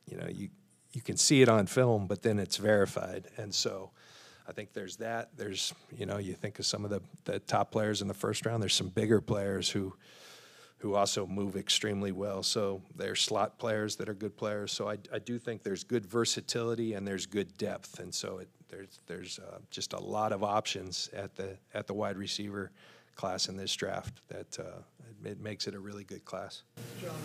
you 0.06 0.16
know, 0.18 0.28
you 0.28 0.48
you 0.92 1.00
can 1.00 1.16
see 1.16 1.42
it 1.42 1.48
on 1.48 1.66
film, 1.66 2.06
but 2.06 2.22
then 2.22 2.38
it's 2.38 2.56
verified, 2.56 3.28
and 3.36 3.54
so. 3.54 3.90
I 4.46 4.52
think 4.52 4.72
there's 4.72 4.96
that. 4.96 5.30
There's, 5.36 5.72
you 5.96 6.06
know, 6.06 6.18
you 6.18 6.34
think 6.34 6.58
of 6.58 6.66
some 6.66 6.84
of 6.84 6.90
the, 6.90 7.00
the 7.24 7.38
top 7.40 7.70
players 7.70 8.02
in 8.02 8.08
the 8.08 8.14
first 8.14 8.44
round. 8.44 8.62
There's 8.62 8.74
some 8.74 8.88
bigger 8.88 9.20
players 9.20 9.70
who, 9.70 9.94
who 10.78 10.94
also 10.94 11.26
move 11.26 11.56
extremely 11.56 12.12
well. 12.12 12.42
So 12.42 12.82
they're 12.94 13.14
slot 13.14 13.58
players 13.58 13.96
that 13.96 14.08
are 14.08 14.14
good 14.14 14.36
players. 14.36 14.70
So 14.70 14.88
I, 14.88 14.98
I 15.10 15.18
do 15.18 15.38
think 15.38 15.62
there's 15.62 15.82
good 15.82 16.04
versatility 16.04 16.92
and 16.92 17.08
there's 17.08 17.24
good 17.24 17.56
depth, 17.56 18.00
and 18.00 18.14
so 18.14 18.36
it, 18.36 18.48
there's 18.68 19.00
there's 19.06 19.38
uh, 19.38 19.60
just 19.70 19.94
a 19.94 19.98
lot 19.98 20.30
of 20.30 20.44
options 20.44 21.08
at 21.14 21.36
the 21.36 21.56
at 21.72 21.86
the 21.86 21.94
wide 21.94 22.18
receiver 22.18 22.70
class 23.14 23.48
in 23.48 23.56
this 23.56 23.74
draft 23.74 24.20
that 24.28 24.58
uh, 24.58 24.82
it, 25.24 25.30
it, 25.30 25.40
makes 25.40 25.66
it 25.66 25.74
a 25.74 25.78
really 25.80 26.04
good 26.04 26.24
class. 26.26 26.64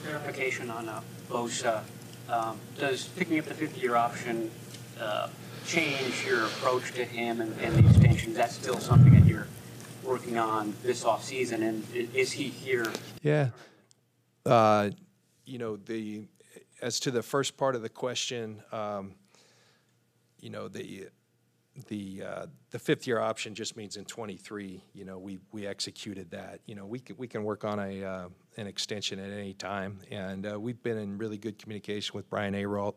Clarification 0.03 0.69
on 0.69 0.87
uh, 0.87 1.01
Bosa. 1.29 1.81
Um, 2.29 2.59
does 2.77 3.07
picking 3.07 3.39
up 3.39 3.45
the 3.45 3.55
50-year 3.55 3.95
option 3.95 4.51
uh, 5.01 5.29
change 5.69 6.25
your 6.25 6.45
approach 6.45 6.93
to 6.93 7.05
him 7.05 7.41
and, 7.41 7.55
and 7.61 7.75
the 7.75 7.87
extension? 7.89 8.31
Is 8.31 8.37
that 8.37 8.51
still 8.51 8.79
something 8.79 9.13
that 9.13 9.25
you're 9.25 9.47
working 10.03 10.37
on 10.37 10.73
this 10.83 11.05
off 11.05 11.23
season, 11.23 11.61
and 11.61 11.85
is 11.93 12.31
he 12.31 12.45
here? 12.45 12.91
Yeah, 13.21 13.49
uh, 14.45 14.89
you 15.45 15.59
know 15.59 15.77
the 15.77 16.23
as 16.81 16.99
to 17.01 17.11
the 17.11 17.21
first 17.21 17.55
part 17.55 17.75
of 17.75 17.83
the 17.83 17.89
question, 17.89 18.63
um, 18.71 19.13
you 20.39 20.49
know 20.49 20.67
the 20.67 21.07
the 21.87 22.23
uh, 22.23 22.45
the 22.71 22.79
fifth 22.79 23.05
year 23.05 23.19
option 23.19 23.53
just 23.53 23.77
means 23.77 23.95
in 23.95 24.05
23. 24.05 24.83
You 24.93 25.05
know 25.05 25.19
we 25.19 25.37
we 25.51 25.67
executed 25.67 26.31
that. 26.31 26.61
You 26.65 26.73
know 26.73 26.85
we 26.87 26.99
can 26.99 27.15
we 27.17 27.27
can 27.27 27.43
work 27.43 27.63
on 27.63 27.79
a 27.79 28.03
uh, 28.03 28.29
an 28.57 28.65
extension 28.65 29.19
at 29.19 29.31
any 29.31 29.53
time, 29.53 29.99
and 30.09 30.51
uh, 30.51 30.59
we've 30.59 30.81
been 30.81 30.97
in 30.97 31.19
really 31.19 31.37
good 31.37 31.59
communication 31.59 32.13
with 32.15 32.27
Brian 32.27 32.55
Ayrault. 32.55 32.95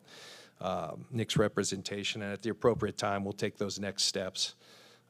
Um, 0.63 1.07
Nick's 1.11 1.37
representation, 1.37 2.23
and 2.23 2.33
at 2.33 2.43
the 2.43 2.51
appropriate 2.51 2.97
time, 2.97 3.25
we'll 3.25 3.33
take 3.33 3.59
those 3.59 3.81
next 3.81 4.05
steps. 4.05 4.55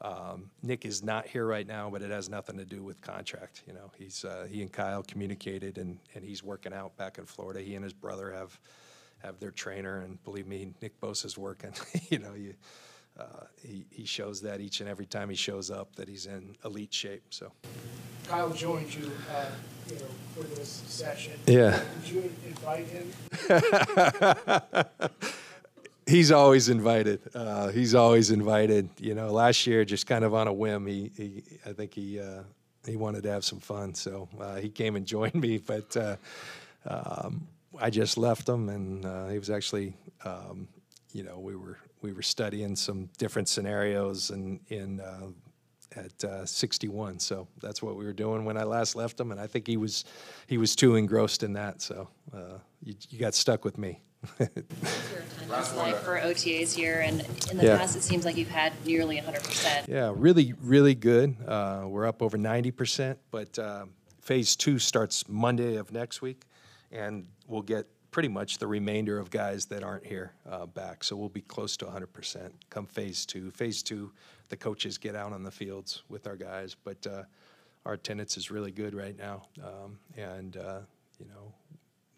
Um, 0.01 0.51
Nick 0.63 0.87
is 0.87 1.03
not 1.03 1.27
here 1.27 1.47
right 1.47 1.67
now, 1.67 1.91
but 1.91 2.01
it 2.01 2.11
has 2.11 2.31
nothing 2.31 2.57
to 2.57 2.65
do 2.65 2.83
with 2.83 3.03
contract. 3.03 3.63
You 3.67 3.75
know, 3.75 3.93
he's 3.97 4.25
uh, 4.25 4.47
he 4.51 4.63
and 4.63 4.73
Kyle 4.73 5.03
communicated, 5.03 5.77
and, 5.77 5.99
and 6.15 6.25
he's 6.25 6.43
working 6.43 6.73
out 6.73 6.97
back 6.97 7.19
in 7.19 7.27
Florida. 7.27 7.61
He 7.61 7.75
and 7.75 7.85
his 7.85 7.93
brother 7.93 8.33
have 8.33 8.59
have 9.19 9.39
their 9.41 9.51
trainer, 9.51 10.01
and 10.01 10.23
believe 10.25 10.47
me, 10.47 10.73
Nick 10.81 10.99
Bosa's 11.01 11.37
working. 11.37 11.75
you 12.09 12.19
know, 12.19 12.33
you, 12.35 12.55
uh, 13.21 13.45
he 13.63 13.85
he 13.91 14.07
shows 14.07 14.41
that 14.41 14.61
each 14.61 14.81
and 14.81 14.89
every 14.89 15.07
time 15.07 15.29
he 15.29 15.37
shows 15.37 15.71
up 15.71 15.95
that 15.97 16.09
he's 16.09 16.25
in 16.25 16.57
elite 16.65 16.95
shape. 16.95 17.27
So. 17.29 17.53
Kyle 18.27 18.51
joined 18.51 18.95
you, 18.95 19.11
uh, 19.31 19.51
you 19.89 19.97
know, 19.97 20.07
for 20.35 20.45
this 20.45 20.83
session. 20.87 21.35
Yeah. 21.47 21.81
Did 22.03 22.11
you 22.11 22.33
invite 22.47 22.87
him? 22.87 23.13
he's 26.13 26.31
always 26.31 26.69
invited. 26.69 27.21
Uh, 27.35 27.69
he's 27.69 27.95
always 27.95 28.31
invited. 28.31 28.89
You 28.99 29.15
know, 29.15 29.33
last 29.33 29.67
year 29.67 29.85
just 29.85 30.07
kind 30.07 30.25
of 30.25 30.35
on 30.35 30.47
a 30.47 30.53
whim, 30.53 30.87
he, 30.87 31.11
he 31.17 31.43
I 31.65 31.73
think 31.73 31.95
he 31.95 32.21
uh, 32.21 32.43
he 32.87 32.97
wanted 32.97 33.23
to 33.23 33.31
have 33.31 33.45
some 33.45 33.61
fun, 33.61 33.95
so 33.95 34.29
uh, 34.39 34.57
he 34.57 34.69
came 34.69 34.95
and 34.97 35.07
joined 35.17 35.35
me. 35.35 35.59
But 35.59 35.97
uh, 35.97 36.17
um, 36.87 37.49
I 37.81 37.89
just 37.89 38.19
left 38.19 38.49
him, 38.49 38.69
and 38.69 39.05
uh, 39.07 39.29
he 39.29 39.39
was 39.39 39.49
actually, 39.49 39.95
um, 40.25 40.69
you 41.13 41.23
know, 41.23 41.39
we 41.39 41.57
were 41.57 41.79
we 42.03 42.13
were 42.13 42.23
studying 42.23 42.77
some 42.77 43.09
different 43.19 43.49
scenarios 43.49 44.31
and 44.31 44.61
in. 44.69 45.01
Uh, 45.01 45.29
at 45.95 46.49
61, 46.49 47.19
so 47.19 47.47
that's 47.61 47.83
what 47.83 47.97
we 47.97 48.07
were 48.07 48.15
doing 48.15 48.47
when 48.47 48.57
I 48.57 48.63
last 48.63 48.97
left 48.97 49.21
him, 49.21 49.31
and 49.31 49.39
I 49.39 49.47
think 49.47 49.67
he 49.67 49.77
was, 49.77 50.07
he 50.47 50.57
was 50.57 50.75
too 50.75 50.97
engrossed 50.97 51.43
in 51.43 51.53
that. 51.53 51.83
So 51.83 52.09
you, 52.83 52.95
you 53.11 53.19
got 53.19 53.35
stuck 53.35 53.63
with 53.63 53.77
me 53.77 54.01
like 55.49 55.97
for 55.97 56.19
OTAs 56.19 56.75
here, 56.75 57.01
and 57.01 57.21
in 57.51 57.57
the 57.57 57.65
yeah. 57.65 57.79
past 57.79 57.97
it 57.97 58.03
seems 58.03 58.25
like 58.25 58.37
you've 58.37 58.49
had 58.49 58.73
nearly 58.85 59.19
100%. 59.19 59.89
Yeah, 59.89 60.13
really, 60.15 60.55
really 60.63 60.95
good. 60.95 61.37
Uh, 61.47 61.85
we're 61.87 62.07
up 62.07 62.23
over 62.23 62.39
90%, 62.39 63.17
but 63.31 63.59
uh, 63.59 63.87
phase 64.21 64.57
two 64.57 64.79
starts 64.79 65.29
Monday 65.29 65.77
of 65.77 65.93
next 65.93 66.23
week, 66.23 66.45
and 66.91 67.27
we'll 67.47 67.63
get 67.63 67.87
pretty 68.11 68.29
much 68.29 68.59
the 68.59 68.67
remainder 68.67 69.19
of 69.19 69.31
guys 69.31 69.65
that 69.67 69.83
aren't 69.83 70.07
here 70.07 70.33
uh, 70.49 70.67
back. 70.67 71.03
So 71.03 71.17
we'll 71.17 71.31
be 71.31 71.41
close 71.41 71.77
to 71.79 71.87
100% 71.87 72.51
come 72.69 72.87
phase 72.87 73.27
two. 73.27 73.51
Phase 73.51 73.83
two, 73.83 74.13
the 74.51 74.57
coaches 74.57 74.99
get 74.99 75.17
out 75.17 75.33
on 75.33 75.43
the 75.43 75.51
fields 75.51 76.03
with 76.09 76.27
our 76.27 76.37
guys, 76.37 76.77
but 76.85 77.07
uh, 77.07 77.23
our 77.87 77.95
attendance 77.95 78.37
is 78.37 78.51
really 78.51 78.71
good 78.71 78.95
right 78.95 79.17
now, 79.19 79.43
um, 79.63 79.99
and 80.17 80.57
uh, 80.57 80.81
you 81.19 81.27
know 81.27 81.53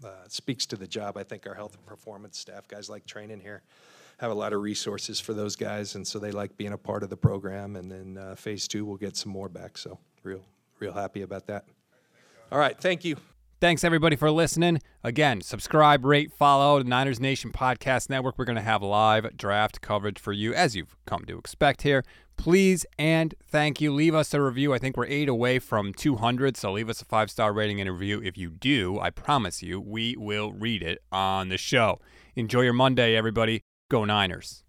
uh, 0.04 0.28
speaks 0.28 0.66
to 0.66 0.76
the 0.76 0.86
job. 0.86 1.16
I 1.16 1.22
think 1.22 1.46
our 1.46 1.54
health 1.54 1.74
and 1.74 1.84
performance 1.86 2.38
staff, 2.38 2.68
guys 2.68 2.90
like 2.90 3.06
training 3.06 3.40
here, 3.40 3.62
have 4.18 4.30
a 4.30 4.34
lot 4.34 4.52
of 4.52 4.60
resources 4.60 5.18
for 5.18 5.34
those 5.34 5.56
guys, 5.56 5.94
and 5.94 6.06
so 6.06 6.18
they 6.18 6.30
like 6.30 6.56
being 6.56 6.72
a 6.72 6.78
part 6.78 7.02
of 7.02 7.10
the 7.10 7.16
program. 7.16 7.76
And 7.76 7.90
then 7.90 8.18
uh, 8.18 8.34
phase 8.36 8.68
two, 8.68 8.84
we'll 8.84 8.96
get 8.96 9.16
some 9.16 9.32
more 9.32 9.48
back. 9.48 9.76
So 9.78 9.98
real, 10.22 10.42
real 10.78 10.92
happy 10.92 11.22
about 11.22 11.46
that. 11.46 11.64
All 12.52 12.58
right, 12.58 12.78
thank 12.78 13.04
you. 13.04 13.16
Thanks 13.60 13.82
everybody 13.82 14.14
for 14.14 14.30
listening. 14.30 14.82
Again, 15.02 15.40
subscribe, 15.40 16.04
rate, 16.04 16.32
follow 16.32 16.82
the 16.82 16.88
Niners 16.88 17.18
Nation 17.18 17.50
Podcast 17.50 18.10
Network. 18.10 18.36
We're 18.36 18.44
going 18.44 18.56
to 18.56 18.62
have 18.62 18.82
live 18.82 19.36
draft 19.36 19.80
coverage 19.80 20.18
for 20.18 20.32
you, 20.32 20.52
as 20.52 20.76
you've 20.76 20.94
come 21.06 21.24
to 21.24 21.38
expect 21.38 21.82
here. 21.82 22.04
Please 22.36 22.84
and 22.98 23.34
thank 23.46 23.80
you. 23.80 23.92
Leave 23.92 24.14
us 24.14 24.34
a 24.34 24.40
review. 24.40 24.74
I 24.74 24.78
think 24.78 24.96
we're 24.96 25.06
eight 25.06 25.28
away 25.28 25.58
from 25.58 25.94
200, 25.94 26.56
so 26.56 26.72
leave 26.72 26.88
us 26.88 27.00
a 27.00 27.04
five 27.04 27.30
star 27.30 27.52
rating 27.52 27.80
and 27.80 27.88
a 27.88 27.92
review. 27.92 28.20
If 28.22 28.36
you 28.36 28.50
do, 28.50 28.98
I 28.98 29.10
promise 29.10 29.62
you, 29.62 29.80
we 29.80 30.16
will 30.16 30.52
read 30.52 30.82
it 30.82 31.02
on 31.12 31.48
the 31.48 31.58
show. 31.58 32.00
Enjoy 32.36 32.62
your 32.62 32.72
Monday, 32.72 33.16
everybody. 33.16 33.62
Go 33.90 34.04
Niners. 34.04 34.63